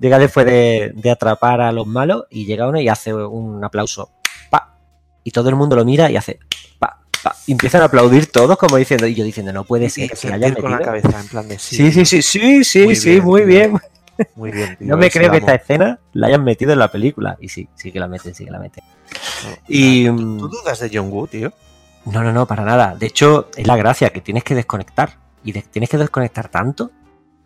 [0.00, 4.10] llega después de, de atrapar a los malos y llega uno y hace un aplauso.
[4.50, 4.78] Pa,
[5.22, 6.38] y todo el mundo lo mira y hace
[6.78, 7.01] pa,
[7.46, 10.54] empiezan a aplaudir todos como diciendo, y yo diciendo, no puede ser que sentir hayan
[10.60, 11.76] con la cabeza, en plan de sí.
[11.76, 13.80] Sí, sí, sí, sí, sí, Muy sí, bien, muy bien.
[14.36, 17.36] Muy bien, tío, No me creo que esta escena la hayan metido en la película.
[17.40, 18.84] Y sí, sí que la meten, sí que la meten.
[19.44, 21.52] No, Y, ¿tú- mm, ¿Tú dudas de John Woo, tío?
[22.04, 22.94] No, no, no, para nada.
[22.98, 25.16] De hecho, es la gracia que tienes que desconectar.
[25.44, 26.90] Y de- tienes que desconectar tanto.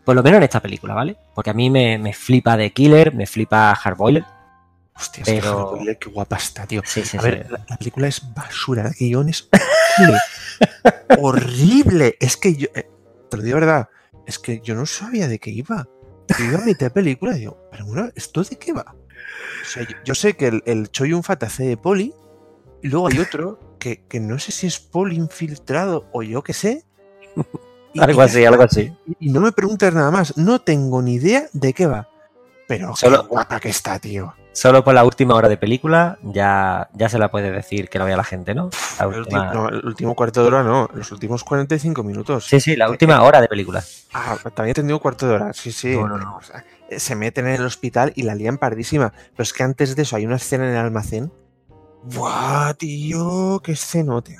[0.04, 1.16] Por lo menos en esta película, ¿vale?
[1.34, 4.24] Porque a mí me, me flipa The Killer, me flipa Hardboiled.
[4.96, 6.80] Hostia, es que Pero- qué guapa está, tío.
[6.84, 7.26] Sí, sí, A sí.
[7.28, 9.48] ver, la, la película es basura, el guion es
[9.98, 10.18] horrible.
[11.20, 12.16] horrible.
[12.20, 12.88] Es que yo, eh,
[13.30, 13.88] te lo digo verdad,
[14.26, 15.86] es que yo no sabía de qué iba.
[16.38, 18.94] Yo iba a mitad de película y digo, pero bueno, ¿esto de qué va?
[19.62, 22.14] O sea, yo, yo sé que el, el Choi Yun Fat hace de poli,
[22.82, 26.52] y luego hay otro que, que no sé si es poli infiltrado o yo qué
[26.52, 26.84] sé.
[27.92, 28.92] Y- Algo y- así, algo así.
[29.20, 32.08] Y no me preguntes nada más, no tengo ni idea de qué va.
[32.66, 34.34] Pero Solo- qué guapa que está, tío.
[34.56, 38.06] Solo por la última hora de película ya, ya se la puede decir que lo
[38.06, 38.70] vea la gente, ¿no?
[38.98, 42.46] La El, no, el último cuarto de hora no, los últimos 45 minutos.
[42.46, 43.84] Sí, sí, la última hora de película.
[44.14, 45.94] Ah, también he tenido cuarto de hora, sí, sí.
[45.94, 46.36] No, no, no.
[46.38, 49.12] O sea, eh, se meten en el hospital y la lían pardísima.
[49.32, 51.30] Pero es que antes de eso hay una escena en el almacén.
[52.04, 53.60] ¡Buah, tío!
[53.62, 54.38] ¡Qué escenote!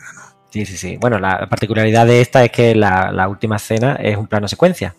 [0.48, 0.96] Sí, sí, sí.
[0.96, 4.94] Bueno, la particularidad de esta es que la, la última escena es un plano secuencia.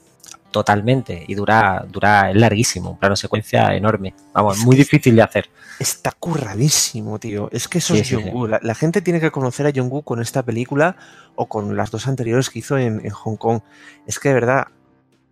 [0.58, 1.24] Totalmente.
[1.28, 2.90] Y dura, dura, es larguísimo.
[2.90, 4.16] Un plano secuencia enorme.
[4.34, 5.52] Vamos, Es muy difícil de hacer.
[5.80, 7.48] Está curradísimo, tío.
[7.52, 8.48] Es que eso Sí, es sí, Jung-Woo.
[8.48, 10.96] La, la gente tiene que conocer a Jung-Woo con esta película
[11.36, 13.62] o con las dos anteriores que hizo en, en Hong Kong.
[14.08, 14.68] Es que de verdad,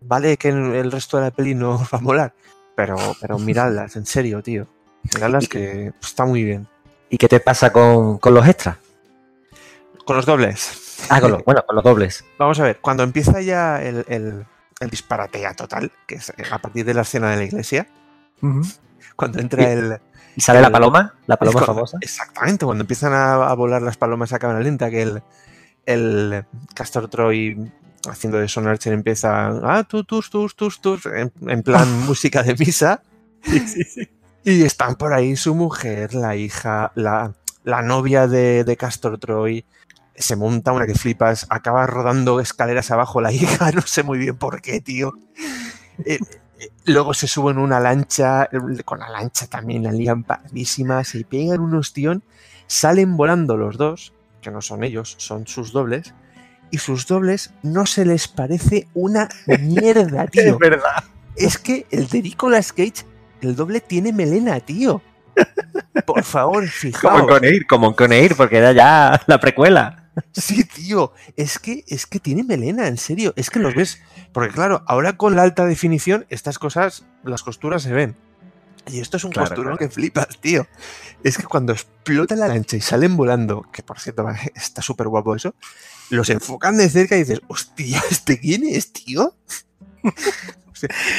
[0.01, 2.33] vale que en el resto de la peli no os va a molar,
[2.75, 4.67] pero, pero miradlas, en serio, tío.
[5.15, 6.67] Miradlas que está muy bien.
[7.09, 8.77] ¿Y qué te pasa con, con los extras?
[10.05, 11.07] Con los dobles.
[11.09, 12.23] Ah, con los, bueno, con los dobles.
[12.37, 14.45] Vamos a ver, cuando empieza ya el, el,
[14.79, 17.87] el disparate ya total, que es a partir de la escena de la iglesia,
[19.15, 19.99] cuando entra el,
[20.35, 21.15] ¿Y sale la paloma?
[21.27, 21.97] La paloma Es famosa.
[22.01, 25.23] Exactamente, cuando empiezan a, a volar las palomas a cámara lenta, que el,
[25.85, 27.71] el Castor Troy
[28.09, 33.01] haciendo de Sonarcher empieza ah, tus, tus, tus, tus, en, en plan música de misa.
[34.43, 37.33] Y están por ahí su mujer, la hija, la,
[37.63, 39.65] la novia de, de Castor Troy.
[40.17, 44.37] Se monta una que flipas, acaba rodando escaleras abajo la hija, no sé muy bien
[44.37, 45.13] por qué, tío.
[46.05, 46.19] Eh,
[46.59, 48.49] eh, luego se suben una lancha,
[48.85, 52.23] con la lancha también la lían pardísima, se pegan un ostión,
[52.67, 56.13] salen volando los dos, que no son ellos, son sus dobles,
[56.71, 60.57] y sus dobles no se les parece una mierda, tío.
[60.57, 61.03] verdad.
[61.35, 63.05] Es que el de Nicolas Cage,
[63.41, 65.01] el doble tiene melena, tío.
[66.05, 67.27] Por favor, Como en fijaos.
[67.27, 70.04] Coneir, como en Coneir, porque era ya la precuela.
[70.31, 71.13] Sí, tío.
[71.35, 73.33] Es que, es que tiene melena, en serio.
[73.35, 73.99] Es que los ves.
[74.33, 78.15] Porque claro, ahora con la alta definición, estas cosas, las costuras se ven.
[78.87, 79.89] Y esto es un Claro, costurón claro.
[79.89, 80.67] que flipas, tío.
[81.23, 84.25] Es que cuando explota la lancha y salen volando, que por cierto
[84.55, 85.55] está súper guapo eso,
[86.11, 89.35] los enfocan de cerca y dices, hostia, ¿este quién es, tío?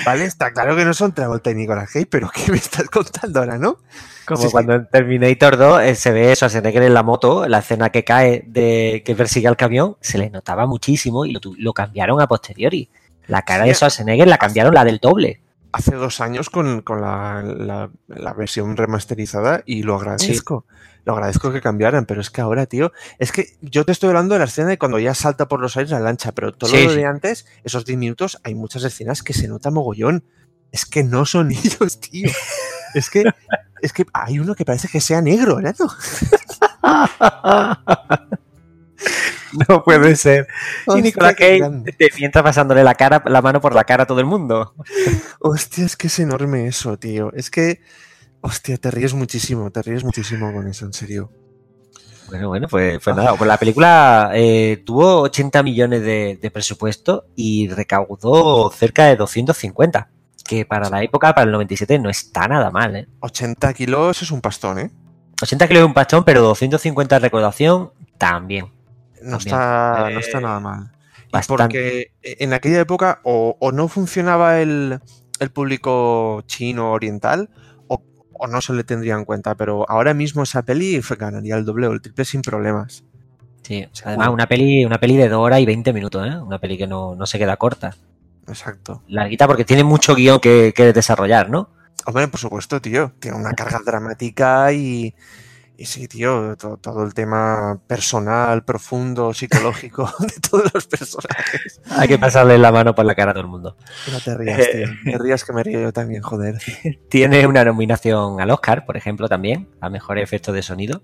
[0.05, 3.41] Vale, está claro que no son Travolta y Nicolas Cage, pero ¿qué me estás contando
[3.41, 3.79] ahora, no?
[4.27, 4.53] Como Sí, sí.
[4.53, 8.45] cuando en Terminator 2 eh, se ve Schwarzenegger en la moto, la escena que cae
[8.47, 12.89] de que persigue al camión, se le notaba muchísimo y lo, lo cambiaron a posteriori.
[13.29, 13.71] La cara Sí.
[13.71, 15.41] de Schwarzenegger la cambiaron la del doble.
[15.77, 20.65] Hace dos años con, con la, la- la versión remasterizada y lo agradezco.
[21.05, 24.35] Lo agradezco que cambiaran, pero es que ahora, tío, es que yo te estoy hablando
[24.35, 26.83] de la escena de cuando ya salta por los aires la lancha, pero todo Sí,
[26.85, 26.97] lo sí.
[26.97, 30.25] de antes, esos 10 minutos, hay muchas escenas que se nota mogollón.
[30.73, 32.29] Es que no son ellos, tío.
[32.95, 33.23] Es que,
[33.83, 35.73] es que hay uno que parece que sea negro, ¿no?
[39.69, 40.47] No puede ser.
[40.97, 41.61] Y Nicolas Cage
[41.99, 44.75] te mientras pasándole la cara, la mano por la cara a todo el mundo.
[45.41, 47.33] Hostia, es que es enorme eso, tío.
[47.33, 47.81] Es que,
[48.41, 51.31] hostia, te ríes muchísimo, te ríes muchísimo con eso, en serio.
[52.29, 57.27] Bueno, bueno, pues, pues nada, pues la película eh, tuvo 80 millones de, de presupuesto
[57.37, 60.11] y recaudó cerca de 250,
[60.45, 63.09] que para la época, para el 97, no está nada mal, ¿eh?
[63.21, 64.91] 80 kilos es un pastón, ¿eh?
[65.41, 68.76] 80 kilos es un pastón, pero 250 de recaudación también.
[69.31, 70.93] No está, no Eh, está nada mal.
[71.33, 71.55] Y bastante.
[71.57, 75.01] porque en aquella época o, o no funcionaba el,
[75.41, 77.51] el público chino oriental
[77.89, 81.65] o, o no se le tendría en cuenta, pero ahora mismo esa peli ganaría el
[81.65, 83.05] doble o el triple sin problemas.
[83.63, 86.39] Sí, además una peli, una peli de 2 horas y 20 minutos, ¿eh?
[86.39, 87.97] Una peli que no, no se queda corta.
[88.49, 89.03] Exacto.
[89.09, 91.71] Larguita porque tiene mucho guion que, que desarrollar, ¿no?
[92.07, 93.13] Hombre, por supuesto, tío.
[93.19, 95.15] Tiene una carga dramática y,
[95.79, 101.81] y sí, tío, to- todo, el tema personal, profundo, psicológico de todos los personajes.
[101.91, 103.77] Hay que pasarle la mano por la cara a todo el mundo.
[104.11, 104.89] No te rías, tío.
[105.05, 106.59] Te rías que me río yo también, joder.
[107.11, 111.03] Tiene una nominación al Oscar, por ejemplo, también, a mejor efecto de sonido,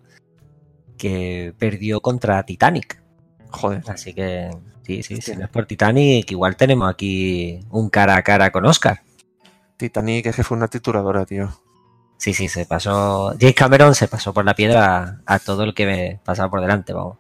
[0.97, 3.03] que perdió contra Titanic.
[3.51, 3.83] Joder.
[3.89, 4.51] Así que,
[4.87, 8.65] sí, sí, si no es por Titanic, igual tenemos aquí un cara a cara con
[8.65, 9.03] Oscar.
[9.77, 11.51] Titanic es que fue una trituradora, tío.
[12.23, 13.35] Sí, sí, se pasó.
[13.41, 16.61] James Cameron se pasó por la piedra a, a todo el que me pasaba por
[16.61, 17.19] delante, vamos.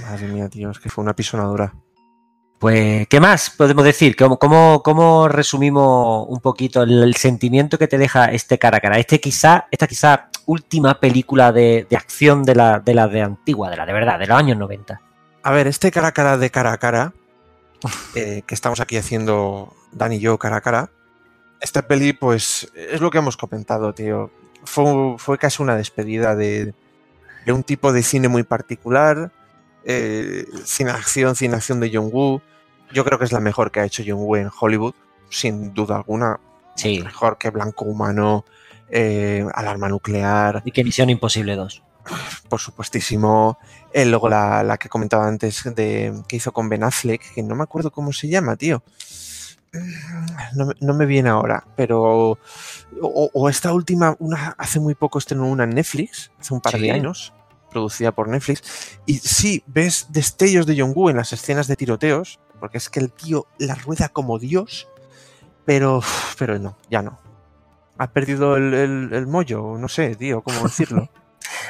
[0.00, 1.74] Madre mía, tío, es que fue una pisonadura.
[2.58, 4.16] Pues, ¿qué más podemos decir?
[4.16, 8.80] ¿Cómo, cómo, cómo resumimos un poquito el, el sentimiento que te deja este cara a
[8.80, 8.98] cara?
[8.98, 13.68] Este quizá, esta quizá última película de, de acción de la, de la de antigua,
[13.68, 15.02] de la de verdad, de los años 90.
[15.42, 17.12] A ver, este cara a cara de cara a cara,
[18.14, 20.90] eh, que estamos aquí haciendo Dan y yo cara a cara,
[21.64, 24.30] esta peli, pues, es lo que hemos comentado, tío.
[24.64, 26.74] Fue, fue casi una despedida de,
[27.46, 29.32] de un tipo de cine muy particular,
[29.84, 32.42] eh, cine acción, cine acción de John Woo.
[32.92, 34.94] Yo creo que es la mejor que ha hecho John Woo en Hollywood,
[35.30, 36.38] sin duda alguna.
[36.76, 37.00] Sí.
[37.02, 38.44] Mejor que Blanco Humano,
[38.90, 41.82] eh, Alarma Nuclear, Y que Misión Imposible 2.
[42.48, 43.58] por supuestísimo.
[43.92, 47.54] Eh, luego la, la que comentaba antes de que hizo con Ben Affleck, que no
[47.54, 48.82] me acuerdo cómo se llama, tío.
[50.54, 52.38] No, me- no me viene ahora, pero.
[53.00, 56.74] O, o esta última, una, hace muy poco estrenó una en Netflix, hace un par
[56.74, 56.80] Sí.
[56.82, 57.32] de años,
[57.70, 58.62] producida por Netflix.
[59.06, 63.00] Y sí, ves destellos de John Woo en las escenas de tiroteos, porque es que
[63.00, 64.86] el tío la rueda como Dios,
[65.64, 66.02] pero,
[66.38, 67.18] pero no, ya no.
[67.98, 71.08] Ha perdido el, el, el mollo, no sé, tío, cómo decirlo.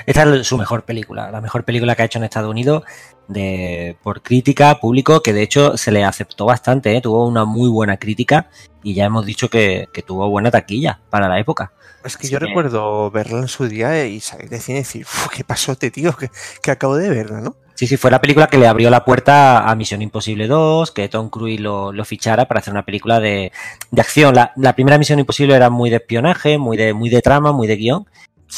[0.07, 2.85] Esta es su mejor película, la mejor película que ha hecho en Estados Unidos
[3.29, 7.01] de, por crítica, público, que de hecho se le aceptó bastante, ¿eh?
[7.01, 8.49] tuvo una muy buena crítica
[8.83, 11.73] y ya hemos dicho que, que tuvo buena taquilla para la época.
[12.05, 15.29] Es que yo recuerdo verla en su día y salir de cine y decir, "Uf,
[15.35, 16.15] ¿qué pasote, tío?
[16.15, 16.31] Que,
[16.63, 17.57] que acabo de verla, ¿no?
[17.75, 21.09] Sí, sí, fue la película que le abrió la puerta a Misión Imposible 2, que
[21.09, 23.51] Tom Cruise lo, lo fichara para hacer una película de,
[23.91, 24.35] de acción.
[24.35, 27.67] La, la primera Misión Imposible era muy de espionaje, muy de, muy de trama, muy
[27.67, 28.07] de guion.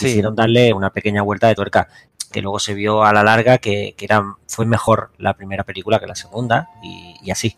[0.04, 1.88] Quisieron darle una pequeña vuelta de tuerca,
[2.32, 5.98] que luego se vio a la larga que, que era, fue mejor la primera película
[6.00, 7.56] que la segunda, y, y así.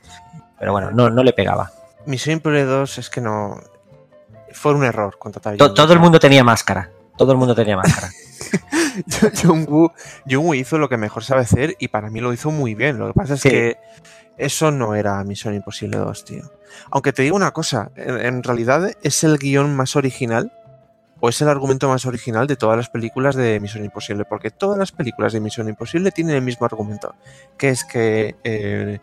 [0.58, 1.70] Pero bueno, no, no le pegaba.
[2.06, 3.60] Misión Imposible 2 es que no...
[4.52, 6.90] Fue un error contratar To- todo el mundo tenía máscara.
[7.16, 8.10] Todo el mundo tenía máscara.
[9.42, 9.92] John Woo,
[10.28, 12.98] John Woo hizo lo que mejor sabe hacer y para mí lo hizo muy bien.
[12.98, 13.50] Lo que pasa es Sí.
[13.50, 13.76] que
[14.36, 16.50] eso no era Misión Imposible 2, tío.
[16.90, 20.52] Aunque te digo una cosa, en, en realidad es el guion más original
[21.20, 24.78] o es el argumento más original de todas las películas de Misión Imposible, porque todas
[24.78, 27.14] las películas de Misión Imposible tienen el mismo argumento,
[27.56, 28.98] que es que eh,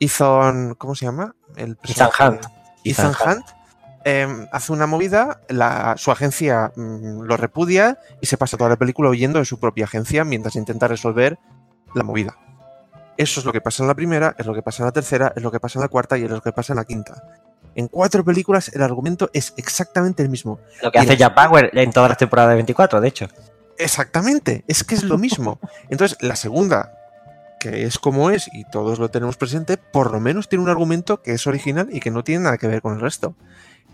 [0.00, 1.34] Ethan, ¿cómo se llama?
[1.56, 2.44] El Ethan Hunt.
[2.84, 3.46] Ethan Ethan Hunt
[4.04, 8.76] eh, hace una movida, la- su agencia mm, lo repudia y se pasa toda la
[8.76, 11.38] película huyendo de su propia agencia mientras intenta resolver
[11.94, 12.36] la movida.
[13.16, 15.32] Eso es lo que pasa en la primera, es lo que pasa en la tercera,
[15.34, 17.14] es lo que pasa en la cuarta y es lo que pasa en la quinta.
[17.76, 20.58] En cuatro películas el argumento es exactamente el mismo.
[20.82, 23.28] Lo que hace Jack Bauer en todas las temporadas de 24, de hecho.
[23.78, 25.60] Exactamente, es que es lo mismo.
[25.90, 26.92] Entonces, la segunda,
[27.60, 31.22] que es como es y todos lo tenemos presente, por lo menos tiene un argumento
[31.22, 33.36] que es original y que no tiene nada que ver con el resto.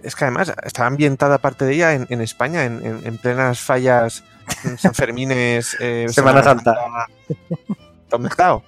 [0.03, 3.61] Es que además está ambientada parte de ella en, en España, en, en- en plenas
[3.61, 4.25] fallas
[4.65, 6.77] en San Fermines, eh, Semana Santa.
[8.09, 8.63] ¿Dónde he estado?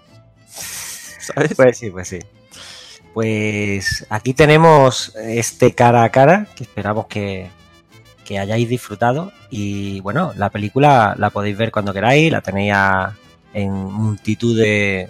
[1.20, 1.54] ¿Sabes?
[1.56, 2.18] Pues sí, pues sí.
[3.14, 7.48] Pues aquí tenemos este cara a cara que esperamos que,
[8.24, 9.32] que hayáis disfrutado.
[9.50, 12.74] Y bueno, la película la podéis ver cuando queráis, la tenéis
[13.52, 15.08] en multitud de,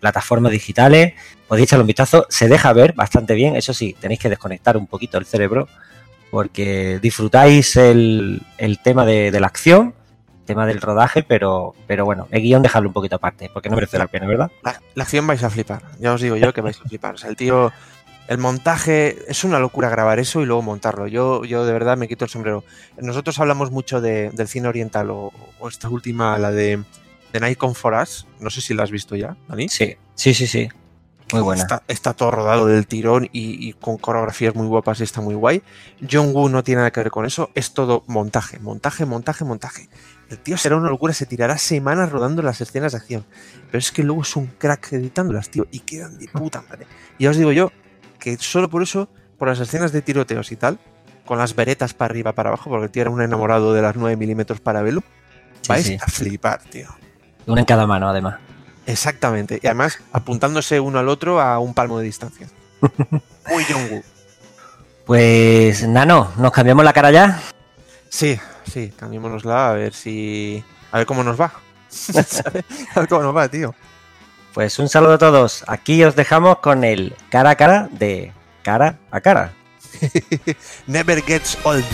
[0.00, 1.12] plataformas digitales.
[1.46, 3.54] Podéis echarle un vistazo, se deja ver bastante bien.
[3.54, 5.68] Eso sí, tenéis que desconectar un poquito el cerebro
[6.30, 9.94] porque disfrutáis el, el tema de la acción,
[10.44, 13.98] tema del rodaje, pero, pero bueno, el guion dejarlo un poquito aparte porque no merece
[13.98, 14.50] la pena, ¿verdad?
[14.62, 15.82] La, la acción vais a flipar.
[15.98, 17.14] Ya os digo yo que vais a flipar.
[17.14, 17.72] O sea, el tío,
[18.28, 21.06] el montaje, es una locura grabar eso y luego montarlo.
[21.06, 22.64] Yo, yo de verdad me quito el sombrero.
[22.98, 26.82] Nosotros hablamos mucho de- del cine oriental o, o esta última, la de,
[27.32, 28.26] de Come For Us.
[28.40, 29.68] No sé si la has visto ya, Dani.
[29.68, 30.68] Sí, sí, sí, sí.
[31.32, 31.62] Muy buena.
[31.62, 35.34] Está, está todo rodado del tirón y, y con coreografías muy guapas y está muy
[35.34, 35.62] guay.
[36.10, 37.50] John Woo no tiene nada que ver con eso.
[37.54, 39.88] Es todo montaje, montaje, montaje, montaje.
[40.30, 43.24] El tío será una locura, se tirará semanas rodando las escenas de acción.
[43.66, 46.86] Pero es que luego es un crack editándolas, tío, y quedan de puta madre.
[47.18, 47.70] Y ya os digo yo
[48.18, 49.08] que solo por eso,
[49.38, 50.78] por las escenas de tiroteos y tal,
[51.26, 53.96] con las veretas para arriba, para abajo, porque el tío era un enamorado de las
[53.96, 55.02] 9 milímetros para Velu,
[55.62, 55.98] Sí, vais sí.
[56.00, 56.88] a flipar, tío.
[57.46, 58.36] Una en cada mano, además.
[58.86, 59.60] Exactamente.
[59.62, 62.48] Y además apuntándose uno al otro a un palmo de distancia.
[63.50, 64.02] Muy John Woo.
[65.06, 67.40] Pues, Nano, ¿nos cambiamos la cara ya?
[68.08, 68.38] Sí,
[68.70, 70.62] sí, cambiémonosla a ver si.
[70.90, 71.52] A ver cómo nos va.
[72.94, 73.74] A ver cómo nos va, tío.
[74.54, 75.64] Pues un saludo a todos.
[75.66, 79.52] Aquí os dejamos con el cara a cara de cara a cara.
[80.86, 81.84] Never gets old.